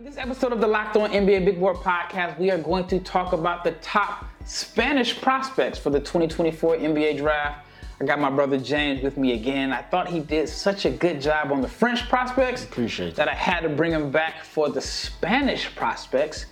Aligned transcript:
In 0.00 0.06
this 0.06 0.16
episode 0.16 0.54
of 0.54 0.62
the 0.62 0.66
Locked 0.66 0.96
On 0.96 1.10
NBA 1.10 1.44
Big 1.44 1.60
Board 1.60 1.76
podcast, 1.76 2.38
we 2.38 2.50
are 2.50 2.56
going 2.56 2.86
to 2.86 3.00
talk 3.00 3.34
about 3.34 3.64
the 3.64 3.72
top 3.82 4.24
Spanish 4.46 5.20
prospects 5.20 5.78
for 5.78 5.90
the 5.90 6.00
2024 6.00 6.78
NBA 6.78 7.18
draft. 7.18 7.66
I 8.00 8.06
got 8.06 8.18
my 8.18 8.30
brother 8.30 8.56
James 8.56 9.02
with 9.02 9.18
me 9.18 9.34
again. 9.34 9.74
I 9.74 9.82
thought 9.82 10.08
he 10.08 10.20
did 10.20 10.48
such 10.48 10.86
a 10.86 10.90
good 10.90 11.20
job 11.20 11.52
on 11.52 11.60
the 11.60 11.68
French 11.68 12.08
prospects 12.08 12.64
Appreciate 12.64 13.14
that 13.16 13.28
I 13.28 13.34
had 13.34 13.60
to 13.60 13.68
bring 13.68 13.92
him 13.92 14.10
back 14.10 14.42
for 14.42 14.70
the 14.70 14.80
Spanish 14.80 15.76
prospects. 15.76 16.46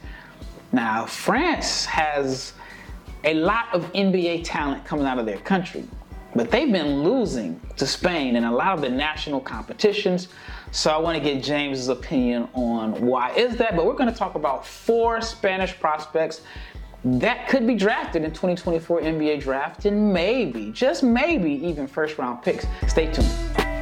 Now, 0.70 1.06
France 1.06 1.86
has 1.86 2.52
a 3.24 3.32
lot 3.32 3.72
of 3.72 3.90
NBA 3.94 4.42
talent 4.44 4.84
coming 4.84 5.06
out 5.06 5.18
of 5.18 5.24
their 5.24 5.38
country, 5.38 5.88
but 6.38 6.52
they've 6.52 6.70
been 6.70 7.02
losing 7.02 7.60
to 7.76 7.84
Spain 7.84 8.36
in 8.36 8.44
a 8.44 8.52
lot 8.52 8.72
of 8.72 8.80
the 8.80 8.88
national 8.88 9.40
competitions. 9.40 10.28
So 10.70 10.90
I 10.92 10.96
want 10.96 11.18
to 11.18 11.20
get 11.22 11.42
James's 11.42 11.88
opinion 11.88 12.48
on 12.54 12.92
why 13.04 13.32
is 13.32 13.56
that. 13.56 13.74
But 13.74 13.86
we're 13.86 13.94
going 13.94 14.10
to 14.10 14.16
talk 14.16 14.36
about 14.36 14.64
four 14.64 15.20
Spanish 15.20 15.78
prospects 15.80 16.42
that 17.04 17.48
could 17.48 17.66
be 17.66 17.74
drafted 17.74 18.22
in 18.22 18.30
2024 18.30 19.00
NBA 19.00 19.40
draft 19.40 19.84
and 19.84 20.12
maybe, 20.12 20.70
just 20.70 21.02
maybe, 21.02 21.54
even 21.66 21.88
first 21.88 22.18
round 22.18 22.42
picks. 22.42 22.66
Stay 22.86 23.10
tuned. 23.10 23.77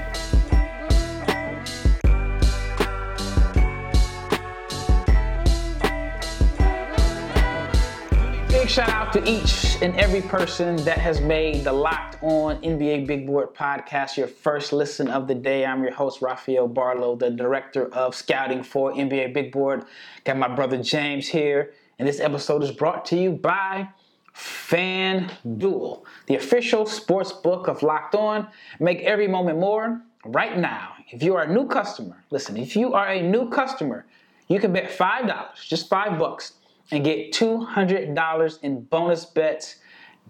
Shout 8.76 8.90
out 8.90 9.12
to 9.14 9.26
each 9.26 9.80
and 9.80 9.96
every 9.96 10.20
person 10.20 10.76
that 10.84 10.98
has 10.98 11.18
made 11.18 11.64
the 11.64 11.72
Locked 11.72 12.22
On 12.22 12.60
NBA 12.60 13.06
Big 13.06 13.26
Board 13.26 13.54
podcast 13.54 14.18
your 14.18 14.28
first 14.28 14.70
listen 14.70 15.08
of 15.08 15.26
the 15.26 15.34
day. 15.34 15.64
I'm 15.64 15.82
your 15.82 15.94
host, 15.94 16.20
Rafael 16.20 16.68
Barlowe, 16.68 17.18
the 17.18 17.30
director 17.30 17.86
of 17.94 18.14
scouting 18.14 18.62
for 18.62 18.92
NBA 18.92 19.32
Big 19.32 19.50
Board. 19.50 19.86
Got 20.24 20.36
my 20.36 20.54
brother 20.54 20.76
James 20.76 21.26
here, 21.26 21.72
and 21.98 22.06
this 22.06 22.20
episode 22.20 22.62
is 22.62 22.70
brought 22.70 23.06
to 23.06 23.16
you 23.16 23.30
by 23.30 23.88
FanDuel, 24.34 26.02
the 26.26 26.34
official 26.34 26.84
sports 26.84 27.32
book 27.32 27.68
of 27.68 27.82
Locked 27.82 28.14
On. 28.14 28.46
Make 28.78 29.00
every 29.00 29.26
moment 29.26 29.58
more 29.58 30.02
right 30.26 30.58
now. 30.58 30.92
If 31.08 31.22
you 31.22 31.34
are 31.34 31.44
a 31.44 31.50
new 31.50 31.66
customer, 31.66 32.22
listen, 32.30 32.58
if 32.58 32.76
you 32.76 32.92
are 32.92 33.08
a 33.08 33.22
new 33.22 33.48
customer, 33.48 34.04
you 34.48 34.60
can 34.60 34.74
bet 34.74 34.90
$5, 34.90 35.66
just 35.66 35.88
five 35.88 36.18
bucks 36.18 36.52
and 36.90 37.04
get 37.04 37.32
$200 37.32 38.62
in 38.62 38.82
bonus 38.82 39.24
bets 39.24 39.76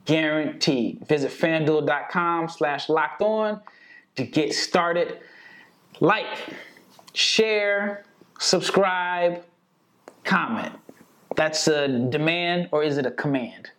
guaranteed. 0.05 1.07
Visit 1.07 1.31
fanduel.com 1.31 2.49
slash 2.49 2.89
locked 2.89 3.23
on 3.23 3.61
to 4.17 4.25
get 4.25 4.55
started. 4.55 5.19
Like, 6.01 6.39
share, 7.13 8.05
subscribe, 8.39 9.43
comment. 10.25 10.73
That's 11.35 11.69
a 11.69 11.89
demand 12.09 12.69
or 12.73 12.83
is 12.83 12.97
it 12.99 13.07
a 13.07 13.11
command? 13.11 13.71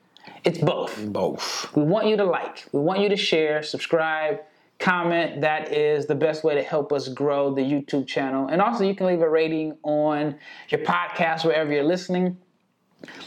It's 0.43 0.59
both. 0.59 0.97
Both. 1.07 1.75
We 1.75 1.83
want 1.83 2.07
you 2.07 2.15
to 2.17 2.23
like, 2.23 2.65
we 2.71 2.79
want 2.79 2.99
you 2.99 3.09
to 3.09 3.17
share, 3.17 3.63
subscribe, 3.63 4.39
comment. 4.79 5.41
That 5.41 5.73
is 5.73 6.05
the 6.05 6.15
best 6.15 6.43
way 6.43 6.55
to 6.55 6.63
help 6.63 6.93
us 6.93 7.07
grow 7.07 7.53
the 7.53 7.61
YouTube 7.61 8.07
channel. 8.07 8.47
And 8.47 8.61
also, 8.61 8.83
you 8.83 8.95
can 8.95 9.07
leave 9.07 9.21
a 9.21 9.29
rating 9.29 9.77
on 9.83 10.37
your 10.69 10.81
podcast 10.81 11.43
wherever 11.43 11.71
you're 11.73 11.83
listening. 11.83 12.37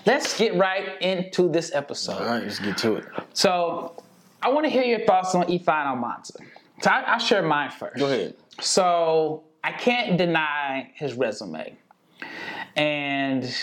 Let's 0.06 0.36
get 0.36 0.54
right 0.56 1.00
into 1.00 1.48
this 1.48 1.72
episode. 1.74 2.20
All 2.20 2.26
right, 2.26 2.42
let's 2.42 2.58
get 2.58 2.76
to 2.78 2.96
it. 2.96 3.04
So, 3.34 4.02
I 4.42 4.48
want 4.48 4.64
to 4.64 4.70
hear 4.70 4.82
your 4.82 5.04
thoughts 5.04 5.34
on 5.34 5.50
Izan 5.50 5.86
Almansa. 5.86 6.36
So, 6.82 6.90
I, 6.90 7.00
I'll 7.02 7.18
share 7.18 7.42
mine 7.42 7.70
first. 7.70 7.98
Go 7.98 8.06
ahead. 8.06 8.34
So, 8.60 9.44
I 9.62 9.72
can't 9.72 10.16
deny 10.16 10.91
his 10.94 11.14
resume. 11.14 11.76
And 12.76 13.54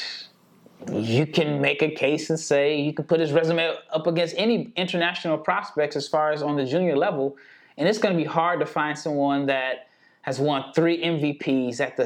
you 0.92 1.26
can 1.26 1.60
make 1.60 1.82
a 1.82 1.90
case 1.90 2.30
and 2.30 2.40
say 2.40 2.80
you 2.80 2.94
can 2.94 3.06
put 3.06 3.20
his 3.20 3.32
resume 3.32 3.76
up 3.92 4.08
against 4.08 4.36
any 4.38 4.72
international 4.76 5.38
prospects 5.38 5.96
as 5.96 6.08
far 6.08 6.32
as 6.32 6.42
on 6.42 6.56
the 6.56 6.66
junior 6.66 6.96
level. 6.96 7.36
And 7.78 7.88
it's 7.88 7.98
going 7.98 8.16
to 8.16 8.22
be 8.22 8.28
hard 8.28 8.60
to 8.60 8.66
find 8.66 8.98
someone 8.98 9.48
that 9.48 9.88
has 10.22 10.40
won 10.40 10.72
three 10.76 11.02
MVPs 11.02 11.80
at 11.80 11.98
the 11.98 12.06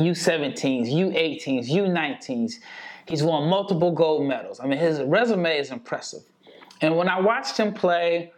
U17s, 0.00 0.88
U18s, 0.90 1.68
U19s. 1.68 2.54
He's 3.06 3.22
won 3.22 3.48
multiple 3.48 3.92
gold 3.92 4.26
medals. 4.26 4.60
I 4.60 4.66
mean, 4.66 4.78
his 4.78 5.00
resume 5.02 5.58
is 5.58 5.70
impressive. 5.70 6.22
And 6.80 6.96
when 6.96 7.08
I 7.08 7.20
watched 7.20 7.56
him 7.56 7.72
play, 7.72 8.32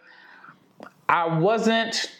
I 1.08 1.38
wasn't 1.38 2.10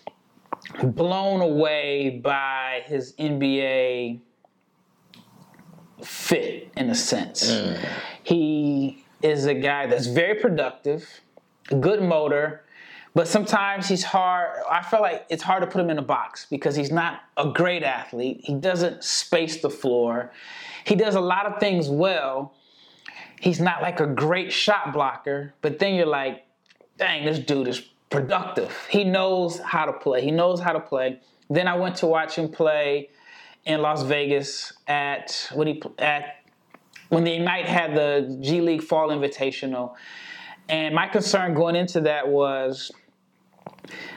blown 0.83 1.41
away 1.41 2.21
by 2.23 2.83
his 2.87 3.13
NBA 3.15 4.21
fit 6.03 6.71
in 6.77 6.91
a 6.91 6.95
sense. 6.95 7.51
Mm. 7.51 7.89
He 8.23 9.05
is 9.23 9.47
a 9.47 9.55
guy 9.55 9.87
that's 9.87 10.07
very 10.07 10.35
productive, 10.35 11.09
good 11.81 12.03
motor, 12.03 12.65
but 13.15 13.27
sometimes 13.27 13.89
he's 13.89 14.05
hard. 14.05 14.61
I 14.71 14.83
feel 14.83 15.01
like 15.01 15.25
it's 15.31 15.43
hard 15.43 15.63
to 15.63 15.67
put 15.67 15.81
him 15.81 15.89
in 15.89 15.99
a 15.99 16.03
box 16.03 16.47
because 16.51 16.77
he's 16.77 16.93
not 16.93 17.23
a 17.37 17.49
great 17.49 17.83
athlete. 17.83 18.41
He 18.45 18.55
doesn't 18.55 19.03
space 19.03 19.63
the 19.63 19.71
floor. 19.71 20.33
He 20.87 20.95
does 20.95 21.17
a 21.17 21.21
lot 21.21 21.47
of 21.47 21.59
things 21.59 21.89
well. 21.89 22.55
He's 23.41 23.59
not 23.59 23.83
like 23.83 23.99
a 23.99 24.07
great 24.07 24.53
shot 24.53 24.93
blocker, 24.93 25.53
but 25.61 25.81
then 25.81 25.97
you're 25.97 26.07
like, 26.07 26.45
dang, 26.97 27.25
this 27.25 27.41
dude 27.41 27.67
is 27.67 27.81
productive. 28.09 28.73
He 28.89 29.03
knows 29.03 29.59
how 29.59 29.87
to 29.87 29.93
play. 29.93 30.23
He 30.23 30.31
knows 30.31 30.61
how 30.61 30.73
to 30.73 30.79
play. 30.79 31.19
Then 31.51 31.67
I 31.67 31.75
went 31.75 31.97
to 31.97 32.07
watch 32.07 32.37
him 32.37 32.49
play 32.49 33.11
in 33.65 33.83
Las 33.83 34.03
Vegas 34.03 34.75
at 34.87 35.51
when 35.53 35.67
he 35.67 35.83
at 35.99 36.37
when 37.09 37.25
the 37.25 37.35
Ignite 37.35 37.67
had 37.67 37.97
the 37.97 38.39
G 38.41 38.61
League 38.61 38.83
Fall 38.83 39.09
Invitational, 39.09 39.95
and 40.69 40.95
my 40.95 41.09
concern 41.09 41.55
going 41.55 41.75
into 41.75 42.01
that 42.03 42.29
was 42.29 42.93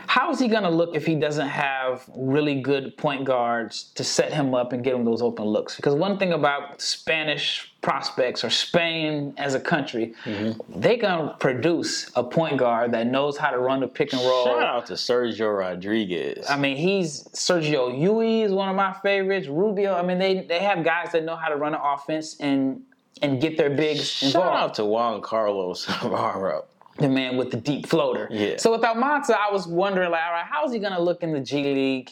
how 0.07 0.31
is 0.31 0.39
he 0.39 0.47
going 0.47 0.63
to 0.63 0.69
look 0.69 0.95
if 0.95 1.05
he 1.05 1.13
doesn't 1.13 1.47
have 1.47 2.09
really 2.15 2.61
good 2.61 2.97
point 2.97 3.25
guards 3.25 3.91
to 3.93 4.03
set 4.03 4.33
him 4.33 4.55
up 4.55 4.73
and 4.73 4.83
get 4.83 4.95
him 4.95 5.05
those 5.05 5.21
open 5.21 5.45
looks? 5.45 5.75
Because 5.75 5.93
one 5.93 6.17
thing 6.17 6.33
about 6.33 6.81
Spanish 6.81 7.71
prospects 7.81 8.43
or 8.43 8.49
Spain 8.49 9.35
as 9.37 9.53
a 9.53 9.59
country, 9.59 10.15
mm-hmm. 10.25 10.79
they 10.79 10.97
going 10.97 11.27
to 11.27 11.35
produce 11.35 12.09
a 12.15 12.23
point 12.23 12.57
guard 12.57 12.91
that 12.93 13.05
knows 13.05 13.37
how 13.37 13.51
to 13.51 13.59
run 13.59 13.81
the 13.81 13.87
pick 13.87 14.11
and 14.11 14.21
roll. 14.23 14.45
Shout 14.45 14.63
out 14.63 14.87
to 14.87 14.93
Sergio 14.93 15.55
Rodriguez. 15.55 16.45
I 16.49 16.57
mean, 16.57 16.75
he's 16.75 17.25
Sergio 17.25 17.95
Llull 17.95 18.45
is 18.45 18.51
one 18.51 18.67
of 18.67 18.75
my 18.75 18.93
favorites. 19.03 19.47
Rubio. 19.47 19.93
I 19.93 20.01
mean, 20.01 20.17
they 20.17 20.41
they 20.41 20.59
have 20.59 20.83
guys 20.83 21.11
that 21.11 21.23
know 21.23 21.35
how 21.35 21.49
to 21.49 21.55
run 21.55 21.75
an 21.75 21.81
offense 21.83 22.35
and 22.39 22.81
and 23.21 23.41
get 23.41 23.57
their 23.57 23.69
bigs 23.69 24.09
Shout 24.09 24.27
involved. 24.27 24.57
out 24.57 24.73
to 24.75 24.85
Juan 24.85 25.21
Carlos 25.21 25.87
Navarro. 26.03 26.65
The 26.99 27.09
man 27.09 27.37
with 27.37 27.51
the 27.51 27.57
deep 27.57 27.87
floater. 27.87 28.27
Yeah. 28.29 28.57
So 28.57 28.71
with 28.71 28.81
Almansa, 28.81 29.31
I 29.31 29.51
was 29.51 29.67
wondering, 29.67 30.11
like, 30.11 30.21
all 30.21 30.33
right, 30.33 30.45
how 30.45 30.65
is 30.65 30.73
he 30.73 30.79
gonna 30.79 31.01
look 31.01 31.23
in 31.23 31.31
the 31.31 31.39
G 31.39 31.63
League? 31.63 32.11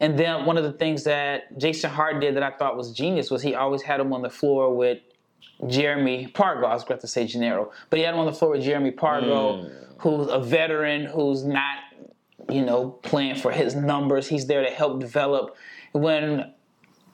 And 0.00 0.18
then 0.18 0.46
one 0.46 0.58
of 0.58 0.64
the 0.64 0.72
things 0.72 1.04
that 1.04 1.56
Jason 1.58 1.88
Hart 1.90 2.20
did 2.20 2.34
that 2.34 2.42
I 2.42 2.50
thought 2.50 2.76
was 2.76 2.92
genius 2.92 3.30
was 3.30 3.40
he 3.40 3.54
always 3.54 3.82
had 3.82 4.00
him 4.00 4.12
on 4.12 4.22
the 4.22 4.30
floor 4.30 4.74
with 4.74 4.98
Jeremy 5.68 6.26
Pargo. 6.34 6.64
I 6.64 6.74
was 6.74 6.82
about 6.82 7.00
to 7.02 7.06
say 7.06 7.26
Gennaro, 7.26 7.70
but 7.88 7.98
he 7.98 8.04
had 8.04 8.14
him 8.14 8.20
on 8.20 8.26
the 8.26 8.32
floor 8.32 8.52
with 8.52 8.62
Jeremy 8.62 8.90
Pargo, 8.90 9.62
hmm. 9.62 9.98
who's 9.98 10.28
a 10.28 10.40
veteran, 10.40 11.04
who's 11.04 11.44
not, 11.44 11.76
you 12.50 12.64
know, 12.64 12.90
playing 13.02 13.36
for 13.36 13.52
his 13.52 13.76
numbers. 13.76 14.26
He's 14.26 14.46
there 14.46 14.62
to 14.62 14.70
help 14.70 14.98
develop. 14.98 15.56
When 15.92 16.52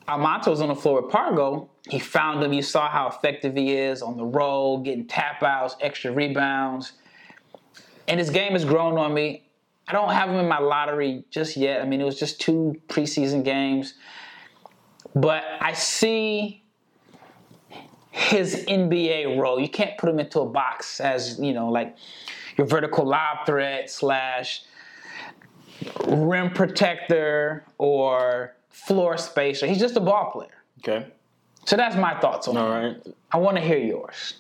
Almansa 0.09 0.49
was 0.49 0.63
on 0.63 0.69
the 0.69 0.75
floor 0.75 1.03
with 1.03 1.13
Pargo, 1.13 1.69
he 1.91 1.99
found 1.99 2.43
him. 2.43 2.55
You 2.55 2.63
saw 2.63 2.89
how 2.89 3.09
effective 3.09 3.55
he 3.55 3.75
is 3.75 4.01
on 4.01 4.17
the 4.17 4.25
roll, 4.25 4.79
getting 4.79 5.07
tap 5.07 5.43
outs, 5.43 5.77
extra 5.83 6.11
rebounds. 6.11 6.95
And 8.09 8.19
his 8.19 8.31
game 8.31 8.53
has 8.53 8.65
grown 8.65 8.99
on 8.99 9.15
me. 9.15 9.45
I 9.87 9.93
don't 9.93 10.13
have 10.13 10.29
him 10.29 10.37
in 10.37 10.49
my 10.49 10.59
lottery 10.59 11.25
just 11.31 11.57
yet. 11.57 11.81
I 11.81 11.85
mean, 11.85 12.01
it 12.01 12.05
was 12.05 12.19
just 12.19 12.41
two 12.41 12.77
preseason 12.89 13.45
games. 13.45 13.95
But 15.15 15.45
I 15.61 15.73
see 15.73 16.63
his 18.11 18.65
NBA 18.67 19.39
role. 19.39 19.61
You 19.61 19.69
can't 19.69 19.97
put 19.99 20.09
him 20.11 20.19
into 20.19 20.41
a 20.41 20.47
box 20.47 21.01
as, 21.01 21.39
you 21.39 21.53
know, 21.53 21.71
like 21.71 21.97
your 22.57 22.67
vertical 22.67 23.07
lob 23.07 23.47
threat 23.47 23.91
slash 23.91 24.63
rim 26.07 26.51
protector 26.51 27.65
or 27.79 28.57
floor 28.69 29.17
spacer. 29.17 29.67
He's 29.67 29.79
just 29.79 29.97
a 29.97 30.01
ball 30.01 30.31
player. 30.31 30.51
Okay. 30.81 31.07
So 31.65 31.77
that's 31.77 31.97
my 31.97 32.19
thoughts 32.21 32.49
on 32.49 32.57
All 32.57 32.73
it. 32.73 32.75
right. 32.75 32.97
I 33.31 33.37
want 33.39 33.57
to 33.57 33.63
hear 33.63 33.79
yours. 33.79 34.35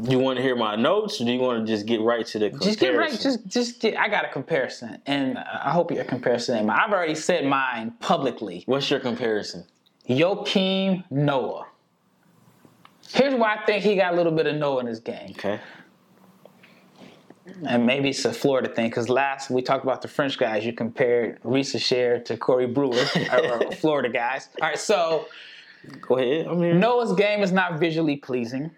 Do 0.00 0.10
you 0.10 0.18
want 0.18 0.38
to 0.38 0.42
hear 0.42 0.56
my 0.56 0.74
notes, 0.74 1.20
or 1.20 1.24
do 1.26 1.32
you 1.32 1.38
want 1.38 1.66
to 1.66 1.70
just 1.70 1.84
get 1.84 2.00
right 2.00 2.24
to 2.28 2.38
the 2.38 2.48
comparison? 2.50 2.70
Just 2.70 2.80
get 2.80 2.96
right. 2.96 3.20
Just, 3.20 3.46
just 3.46 3.80
get. 3.80 3.98
I 3.98 4.08
got 4.08 4.24
a 4.24 4.28
comparison, 4.28 5.02
and 5.06 5.36
I 5.38 5.70
hope 5.70 5.90
your 5.90 6.04
comparison. 6.04 6.56
ain't 6.56 6.66
mine. 6.66 6.80
I've 6.82 6.92
already 6.92 7.14
said 7.14 7.44
mine 7.44 7.92
publicly. 8.00 8.62
What's 8.66 8.90
your 8.90 9.00
comparison? 9.00 9.64
Joakim 10.08 11.04
Noah. 11.10 11.66
Here's 13.12 13.34
why 13.34 13.56
I 13.56 13.66
think 13.66 13.84
he 13.84 13.94
got 13.96 14.14
a 14.14 14.16
little 14.16 14.32
bit 14.32 14.46
of 14.46 14.56
Noah 14.56 14.80
in 14.80 14.86
his 14.86 14.98
game, 15.00 15.32
Okay. 15.32 15.60
and 17.66 17.84
maybe 17.84 18.08
it's 18.08 18.24
a 18.24 18.32
Florida 18.32 18.68
thing. 18.70 18.88
Because 18.88 19.10
last 19.10 19.50
we 19.50 19.60
talked 19.60 19.84
about 19.84 20.00
the 20.00 20.08
French 20.08 20.38
guys, 20.38 20.64
you 20.64 20.72
compared 20.72 21.40
Risacher 21.42 22.24
to 22.24 22.36
Corey 22.38 22.66
Brewer, 22.66 23.04
or, 23.30 23.62
or 23.66 23.72
Florida 23.76 24.08
guys. 24.08 24.48
All 24.62 24.68
right, 24.68 24.78
so 24.78 25.26
Go 26.00 26.16
ahead. 26.16 26.46
I'm 26.46 26.62
here. 26.62 26.72
Noah's 26.74 27.12
game 27.12 27.42
is 27.42 27.52
not 27.52 27.78
visually 27.78 28.16
pleasing. 28.16 28.70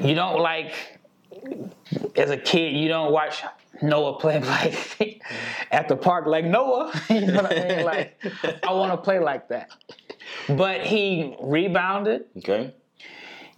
You 0.00 0.14
don't 0.14 0.40
like, 0.40 0.74
as 2.16 2.30
a 2.30 2.36
kid, 2.36 2.76
you 2.76 2.88
don't 2.88 3.12
watch 3.12 3.42
Noah 3.82 4.18
play 4.18 4.40
like 4.98 5.22
at 5.70 5.88
the 5.88 5.96
park 5.96 6.26
like 6.26 6.44
Noah. 6.44 6.92
you 7.10 7.26
know 7.26 7.42
what 7.42 7.52
I 7.52 7.68
mean? 7.68 7.84
Like, 7.84 8.22
I 8.62 8.72
want 8.72 8.92
to 8.92 8.96
play 8.96 9.18
like 9.18 9.48
that. 9.48 9.70
But 10.48 10.82
he 10.82 11.36
rebounded. 11.40 12.24
Okay. 12.38 12.74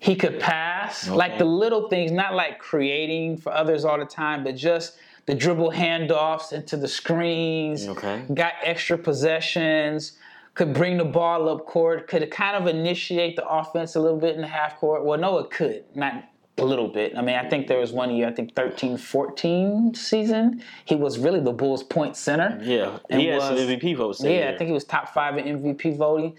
He 0.01 0.15
could 0.15 0.39
pass, 0.39 1.09
like 1.09 1.39
the 1.39 1.45
little 1.45 1.89
things, 1.89 2.13
not 2.13 2.35
like 2.35 2.61
creating 2.61 3.39
for 3.39 3.53
others 3.53 3.85
all 3.85 3.99
the 3.99 4.05
time, 4.05 4.45
but 4.45 4.55
just 4.55 4.97
the 5.27 5.35
dribble 5.35 5.73
handoffs 5.73 6.53
into 6.53 6.77
the 6.77 6.87
screens. 6.87 7.89
Okay. 7.89 8.25
Got 8.33 8.53
extra 8.63 8.97
possessions. 8.97 10.13
Could 10.59 10.75
bring 10.75 10.97
the 10.97 11.05
ball 11.05 11.49
up 11.49 11.67
court. 11.67 12.09
Could 12.09 12.29
kind 12.33 12.57
of 12.57 12.67
initiate 12.67 13.37
the 13.37 13.49
offense 13.49 13.95
a 13.95 14.01
little 14.01 14.19
bit 14.19 14.35
in 14.35 14.41
the 14.41 14.49
half 14.49 14.79
court. 14.79 15.05
Well, 15.05 15.17
no, 15.17 15.39
it 15.39 15.53
could. 15.53 15.85
Not 15.95 16.25
a 16.57 16.65
little 16.65 16.89
bit. 16.89 17.17
I 17.17 17.23
mean, 17.23 17.37
I 17.37 17.49
think 17.49 17.69
there 17.69 17.79
was 17.79 17.93
one 17.93 18.13
year, 18.13 18.27
I 18.27 18.33
think 18.33 18.57
13 18.57 18.97
14 18.97 19.95
season. 19.95 20.61
He 20.85 20.97
was 20.97 21.17
really 21.21 21.39
the 21.39 21.53
Bulls' 21.53 21.85
point 21.85 22.17
center. 22.17 22.59
Yeah. 22.61 22.99
And 23.09 23.21
he 23.21 23.29
had 23.29 23.41
some 23.41 23.55
MVP 23.55 23.97
votes. 23.97 24.21
Yeah, 24.21 24.31
year. 24.31 24.49
I 24.49 24.59
think 24.59 24.67
he 24.67 24.73
was 24.73 24.83
top 24.83 25.15
five 25.15 25.39
in 25.39 25.63
MVP 25.63 25.97
voting. 25.97 26.37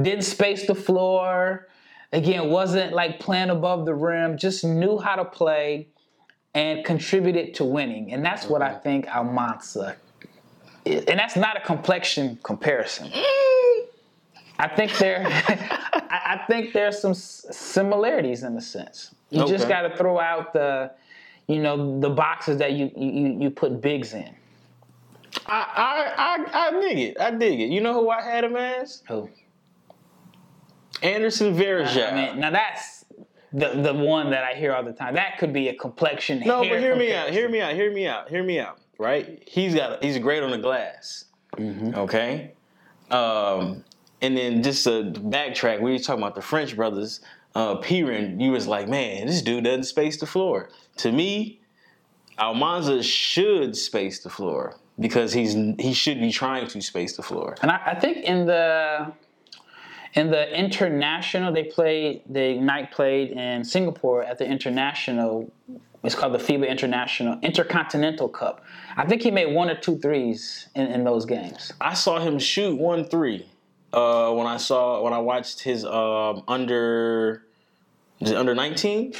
Didn't 0.00 0.24
space 0.24 0.66
the 0.66 0.74
floor. 0.74 1.68
Again, 2.12 2.50
wasn't 2.50 2.92
like 2.92 3.20
playing 3.20 3.48
above 3.48 3.86
the 3.86 3.94
rim. 3.94 4.36
Just 4.36 4.66
knew 4.66 4.98
how 4.98 5.16
to 5.16 5.24
play 5.24 5.88
and 6.52 6.84
contributed 6.84 7.54
to 7.54 7.64
winning. 7.64 8.12
And 8.12 8.22
that's 8.22 8.50
what 8.50 8.60
I 8.60 8.74
think 8.74 9.06
Almansa. 9.06 9.96
And 10.86 11.18
that's 11.18 11.36
not 11.36 11.56
a 11.56 11.60
complexion 11.60 12.38
comparison. 12.42 13.08
Mm. 13.08 13.86
I 14.58 14.68
think 14.68 14.96
there, 14.98 15.24
I 15.26 16.40
think 16.48 16.72
there's 16.72 16.98
some 16.98 17.12
similarities 17.12 18.42
in 18.42 18.56
a 18.56 18.60
sense. 18.60 19.14
You 19.30 19.46
just 19.46 19.68
got 19.68 19.82
to 19.82 19.96
throw 19.96 20.18
out 20.18 20.52
the, 20.52 20.92
you 21.48 21.60
know, 21.60 22.00
the 22.00 22.08
boxes 22.08 22.58
that 22.58 22.72
you 22.72 22.90
you, 22.96 23.36
you 23.40 23.50
put 23.50 23.80
bigs 23.80 24.14
in. 24.14 24.34
I, 25.46 25.66
I 25.76 26.56
I 26.56 26.68
I 26.68 26.80
dig 26.80 26.98
it. 26.98 27.20
I 27.20 27.30
dig 27.32 27.60
it. 27.60 27.70
You 27.70 27.80
know 27.80 27.92
who 27.92 28.08
I 28.08 28.22
had 28.22 28.44
him 28.44 28.56
as? 28.56 29.02
Who? 29.08 29.28
Anderson 31.02 31.54
Varejao. 31.54 32.12
I 32.12 32.14
mean, 32.14 32.40
now 32.40 32.50
that's 32.50 33.04
the 33.52 33.68
the 33.82 33.92
one 33.92 34.30
that 34.30 34.44
I 34.44 34.54
hear 34.54 34.72
all 34.72 34.84
the 34.84 34.92
time. 34.92 35.14
That 35.14 35.38
could 35.38 35.52
be 35.52 35.68
a 35.68 35.74
complexion. 35.74 36.40
no, 36.40 36.60
but 36.60 36.78
hear 36.78 36.96
me 36.96 37.12
out. 37.12 37.30
Hear 37.30 37.48
me 37.48 37.60
out. 37.60 37.74
Hear 37.74 37.92
me 37.92 38.06
out. 38.06 38.28
Hear 38.28 38.42
me 38.42 38.60
out. 38.60 38.78
Right? 38.98 39.42
He's 39.46 39.74
got. 39.74 40.02
He's 40.02 40.18
great 40.18 40.42
on 40.42 40.50
the 40.50 40.58
glass. 40.58 41.26
Mm-hmm. 41.56 41.94
Okay. 41.94 42.52
Um, 43.10 43.84
and 44.22 44.36
then 44.36 44.62
just 44.62 44.84
to 44.84 45.12
backtrack, 45.12 45.80
we 45.80 45.92
were 45.92 45.98
talking 45.98 46.22
about 46.22 46.34
the 46.34 46.42
French 46.42 46.74
brothers. 46.74 47.20
Uh, 47.54 47.76
Piran, 47.76 48.40
you 48.40 48.52
was 48.52 48.66
like, 48.66 48.88
man, 48.88 49.26
this 49.26 49.42
dude 49.42 49.64
doesn't 49.64 49.84
space 49.84 50.18
the 50.18 50.26
floor. 50.26 50.68
To 50.98 51.12
me, 51.12 51.60
Almansa 52.38 53.02
should 53.02 53.76
space 53.76 54.22
the 54.22 54.30
floor 54.30 54.76
because 54.98 55.32
he's 55.32 55.54
he 55.78 55.92
should 55.92 56.20
be 56.20 56.30
trying 56.30 56.66
to 56.68 56.80
space 56.82 57.16
the 57.16 57.22
floor. 57.22 57.56
And 57.62 57.70
I, 57.70 57.80
I 57.86 58.00
think 58.00 58.18
in 58.18 58.46
the 58.46 59.12
in 60.14 60.30
the 60.30 60.58
international, 60.58 61.52
they 61.52 61.64
played. 61.64 62.22
The 62.28 62.50
Ignite 62.50 62.90
played 62.90 63.30
in 63.30 63.64
Singapore 63.64 64.22
at 64.22 64.38
the 64.38 64.46
international. 64.46 65.50
It's 66.02 66.14
called 66.14 66.34
the 66.34 66.38
FIBA 66.38 66.68
International 66.68 67.38
Intercontinental 67.42 68.28
Cup. 68.28 68.64
I 68.96 69.06
think 69.06 69.22
he 69.22 69.30
made 69.30 69.54
one 69.54 69.68
or 69.68 69.76
two 69.76 69.98
threes 69.98 70.68
in, 70.74 70.86
in 70.86 71.04
those 71.04 71.24
games. 71.24 71.72
I 71.80 71.94
saw 71.94 72.18
him 72.18 72.38
shoot 72.38 72.76
one 72.76 73.04
three 73.04 73.46
uh, 73.92 74.32
when 74.32 74.46
I 74.46 74.56
saw 74.56 75.02
when 75.02 75.12
I 75.12 75.18
watched 75.18 75.60
his 75.60 75.84
um, 75.84 76.42
under 76.46 77.42
is 78.20 78.30
it 78.30 78.36
under 78.36 78.54
nineteen. 78.54 79.12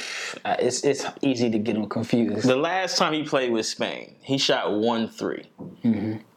Uh, 0.45 0.55
it's 0.59 0.83
it's 0.83 1.05
easy 1.21 1.49
to 1.49 1.59
get 1.59 1.75
him 1.75 1.87
confused. 1.87 2.47
The 2.47 2.55
last 2.55 2.97
time 2.97 3.13
he 3.13 3.23
played 3.23 3.51
with 3.51 3.65
Spain, 3.65 4.15
he 4.21 4.37
shot 4.37 4.73
one 4.73 5.07
3 5.07 5.43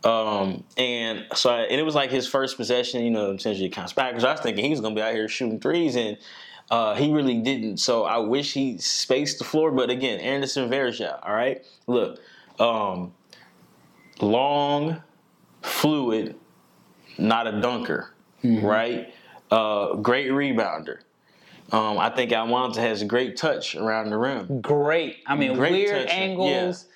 Um, 0.04 0.64
and 0.76 1.26
so 1.34 1.50
I, 1.50 1.60
and 1.62 1.80
it 1.80 1.84
was 1.84 1.94
like 1.94 2.10
his 2.10 2.26
first 2.26 2.56
possession. 2.56 3.02
You 3.02 3.10
know, 3.10 3.32
essentially 3.32 3.66
it 3.66 3.72
counts 3.72 3.92
back 3.92 4.12
because 4.12 4.24
I 4.24 4.32
was 4.32 4.40
thinking 4.40 4.64
he 4.64 4.70
was 4.70 4.80
gonna 4.80 4.94
be 4.94 5.02
out 5.02 5.14
here 5.14 5.28
shooting 5.28 5.60
threes 5.60 5.96
and. 5.96 6.16
Uh, 6.70 6.94
he 6.94 7.12
really 7.12 7.38
didn't, 7.40 7.78
so 7.78 8.04
I 8.04 8.18
wish 8.18 8.52
he 8.52 8.78
spaced 8.78 9.38
the 9.38 9.44
floor. 9.44 9.72
But 9.72 9.90
again, 9.90 10.20
Anderson 10.20 10.70
Varejao, 10.70 11.18
all 11.26 11.34
right. 11.34 11.64
Look, 11.88 12.20
um, 12.60 13.12
long, 14.20 15.02
fluid, 15.62 16.36
not 17.18 17.46
a 17.46 17.60
dunker, 17.60 18.12
right? 18.44 19.12
Uh, 19.50 19.94
great 19.96 20.28
rebounder. 20.30 20.98
Um, 21.72 21.98
I 21.98 22.10
think 22.10 22.30
Almansa 22.32 22.76
has 22.78 23.02
a 23.02 23.04
great 23.04 23.36
touch 23.36 23.74
around 23.76 24.10
the 24.10 24.16
rim. 24.18 24.60
great. 24.60 25.18
I 25.26 25.36
mean, 25.36 25.54
Great 25.54 25.72
weird 25.72 26.06
touching, 26.08 26.18
angles. 26.20 26.86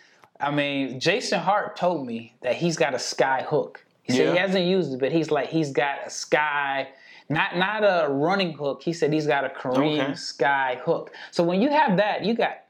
I 0.40 0.50
mean, 0.50 0.98
Jason 0.98 1.38
Hart 1.40 1.76
told 1.76 2.06
me 2.06 2.34
that 2.42 2.56
he's 2.56 2.76
got 2.76 2.92
a 2.94 2.98
sky 2.98 3.44
hook. 3.48 3.84
He 4.02 4.12
said 4.12 4.32
he 4.32 4.38
hasn't 4.38 4.64
used 4.66 4.92
it, 4.94 5.00
but 5.00 5.12
he's 5.12 5.30
like 5.30 5.48
he's 5.48 5.70
got 5.70 6.06
a 6.06 6.10
sky, 6.10 6.88
not 7.28 7.56
not 7.56 7.82
a 7.82 8.10
running 8.10 8.52
hook. 8.52 8.82
He 8.82 8.92
said 8.92 9.12
he's 9.12 9.26
got 9.26 9.44
a 9.44 9.48
Kareem 9.48 10.02
Okay. 10.02 10.14
sky 10.14 10.80
hook. 10.84 11.12
So 11.30 11.42
when 11.42 11.62
you 11.62 11.70
have 11.70 11.96
that, 11.96 12.24
you 12.24 12.34
got 12.34 12.64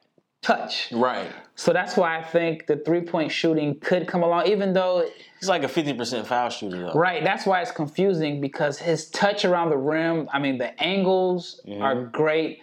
touch. 0.44 0.92
Right. 0.92 1.30
So 1.56 1.72
that's 1.72 1.96
why 1.96 2.18
I 2.18 2.22
think 2.22 2.66
the 2.66 2.76
three 2.76 3.00
point 3.00 3.32
shooting 3.32 3.78
could 3.80 4.06
come 4.06 4.22
along, 4.22 4.46
even 4.46 4.72
though 4.72 5.08
He's 5.40 5.48
like 5.48 5.64
a 5.64 5.68
50% 5.68 6.26
foul 6.26 6.50
shooter, 6.50 6.78
though. 6.78 6.92
Right, 6.92 7.22
that's 7.22 7.46
why 7.46 7.60
it's 7.60 7.70
confusing 7.70 8.40
because 8.40 8.78
his 8.78 9.10
touch 9.10 9.44
around 9.44 9.70
the 9.70 9.76
rim, 9.76 10.28
I 10.32 10.38
mean, 10.38 10.58
the 10.58 10.80
angles 10.82 11.60
mm-hmm. 11.66 11.82
are 11.82 12.04
great. 12.06 12.60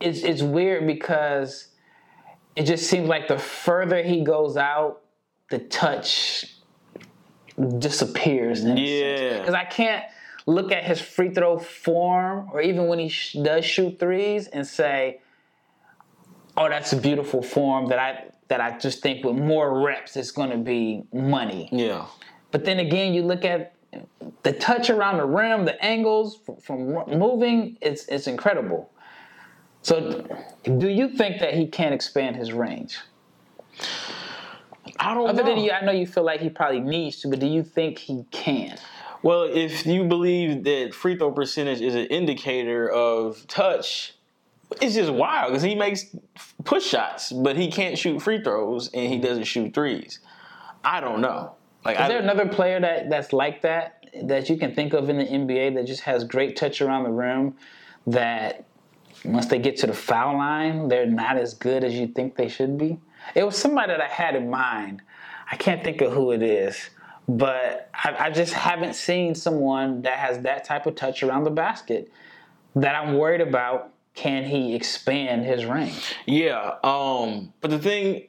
It's 0.00 0.22
it's 0.22 0.42
weird 0.42 0.86
because 0.86 1.68
it 2.56 2.64
just 2.64 2.88
seems 2.88 3.08
like 3.08 3.28
the 3.28 3.38
further 3.38 4.02
he 4.02 4.22
goes 4.22 4.56
out, 4.56 5.02
the 5.50 5.58
touch 5.58 6.56
disappears. 7.78 8.64
Yeah. 8.64 9.38
Because 9.38 9.54
I 9.54 9.64
can't 9.64 10.04
look 10.46 10.72
at 10.72 10.84
his 10.84 11.00
free 11.00 11.30
throw 11.30 11.58
form 11.58 12.48
or 12.52 12.60
even 12.60 12.86
when 12.86 12.98
he 12.98 13.08
sh- 13.08 13.36
does 13.42 13.64
shoot 13.64 13.98
threes 13.98 14.46
and 14.48 14.66
say, 14.66 15.20
"Oh, 16.56 16.68
that's 16.68 16.92
a 16.92 16.96
beautiful 16.96 17.42
form 17.42 17.88
that 17.88 17.98
I." 17.98 18.30
That 18.48 18.60
I 18.60 18.76
just 18.76 19.00
think 19.00 19.24
with 19.24 19.36
more 19.36 19.82
reps, 19.82 20.18
it's 20.18 20.30
going 20.30 20.50
to 20.50 20.58
be 20.58 21.04
money. 21.14 21.70
Yeah. 21.72 22.04
But 22.50 22.66
then 22.66 22.78
again, 22.78 23.14
you 23.14 23.22
look 23.22 23.42
at 23.42 23.74
the 24.42 24.52
touch 24.52 24.90
around 24.90 25.16
the 25.16 25.24
rim, 25.24 25.64
the 25.64 25.82
angles 25.82 26.38
from, 26.44 26.56
from 26.58 27.18
moving, 27.18 27.78
it's 27.80 28.06
it's 28.06 28.26
incredible. 28.26 28.90
So, 29.82 30.26
do 30.78 30.88
you 30.88 31.08
think 31.08 31.40
that 31.40 31.54
he 31.54 31.66
can 31.66 31.92
expand 31.92 32.36
his 32.36 32.52
range? 32.52 32.98
I 34.98 35.14
don't 35.14 35.28
Other 35.28 35.42
know. 35.42 35.54
than 35.54 35.58
you, 35.58 35.72
I 35.72 35.84
know 35.84 35.92
you 35.92 36.06
feel 36.06 36.24
like 36.24 36.40
he 36.40 36.48
probably 36.48 36.80
needs 36.80 37.20
to, 37.20 37.28
but 37.28 37.38
do 37.38 37.46
you 37.46 37.62
think 37.62 37.98
he 37.98 38.24
can? 38.30 38.78
Well, 39.24 39.44
if 39.44 39.86
you 39.86 40.04
believe 40.04 40.64
that 40.64 40.94
free 40.94 41.16
throw 41.16 41.32
percentage 41.32 41.80
is 41.80 41.94
an 41.94 42.04
indicator 42.06 42.90
of 42.90 43.46
touch, 43.46 44.12
it's 44.82 44.94
just 44.94 45.10
wild 45.10 45.50
because 45.50 45.62
he 45.62 45.74
makes 45.74 46.14
push 46.64 46.84
shots, 46.84 47.32
but 47.32 47.56
he 47.56 47.70
can't 47.70 47.98
shoot 47.98 48.20
free 48.20 48.42
throws 48.42 48.90
and 48.92 49.08
he 49.08 49.14
mm-hmm. 49.14 49.26
doesn't 49.26 49.44
shoot 49.44 49.72
threes. 49.72 50.18
I 50.84 51.00
don't 51.00 51.22
know. 51.22 51.54
Like, 51.86 51.96
Is 51.96 52.02
I, 52.02 52.08
there 52.08 52.18
another 52.18 52.46
player 52.46 52.78
that, 52.80 53.08
that's 53.08 53.32
like 53.32 53.62
that 53.62 54.04
that 54.24 54.50
you 54.50 54.58
can 54.58 54.74
think 54.74 54.92
of 54.92 55.08
in 55.08 55.16
the 55.16 55.24
NBA 55.24 55.74
that 55.74 55.86
just 55.86 56.02
has 56.02 56.22
great 56.22 56.54
touch 56.54 56.82
around 56.82 57.04
the 57.04 57.10
rim 57.10 57.54
that 58.06 58.64
once 59.24 59.46
they 59.46 59.58
get 59.58 59.78
to 59.78 59.86
the 59.86 59.94
foul 59.94 60.36
line, 60.36 60.88
they're 60.88 61.06
not 61.06 61.38
as 61.38 61.54
good 61.54 61.82
as 61.82 61.94
you 61.94 62.06
think 62.06 62.36
they 62.36 62.48
should 62.48 62.76
be? 62.76 62.98
It 63.34 63.42
was 63.42 63.56
somebody 63.56 63.88
that 63.88 64.02
I 64.02 64.06
had 64.06 64.36
in 64.36 64.50
mind. 64.50 65.00
I 65.50 65.56
can't 65.56 65.82
think 65.82 66.00
of 66.02 66.12
who 66.12 66.32
it 66.32 66.42
is, 66.42 66.90
but 67.28 67.90
I, 67.94 68.26
I 68.26 68.30
just 68.30 68.52
haven't 68.52 68.94
seen 68.94 69.34
someone 69.34 70.02
that 70.02 70.18
has 70.18 70.40
that 70.40 70.64
type 70.64 70.86
of 70.86 70.94
touch 70.94 71.22
around 71.22 71.44
the 71.44 71.50
basket 71.50 72.10
that 72.76 72.94
I'm 72.94 73.16
worried 73.16 73.40
about. 73.40 73.90
Can 74.14 74.44
he 74.44 74.76
expand 74.76 75.44
his 75.44 75.64
range? 75.64 76.14
Yeah, 76.26 76.76
um, 76.84 77.52
but 77.60 77.70
the 77.70 77.80
thing, 77.80 78.28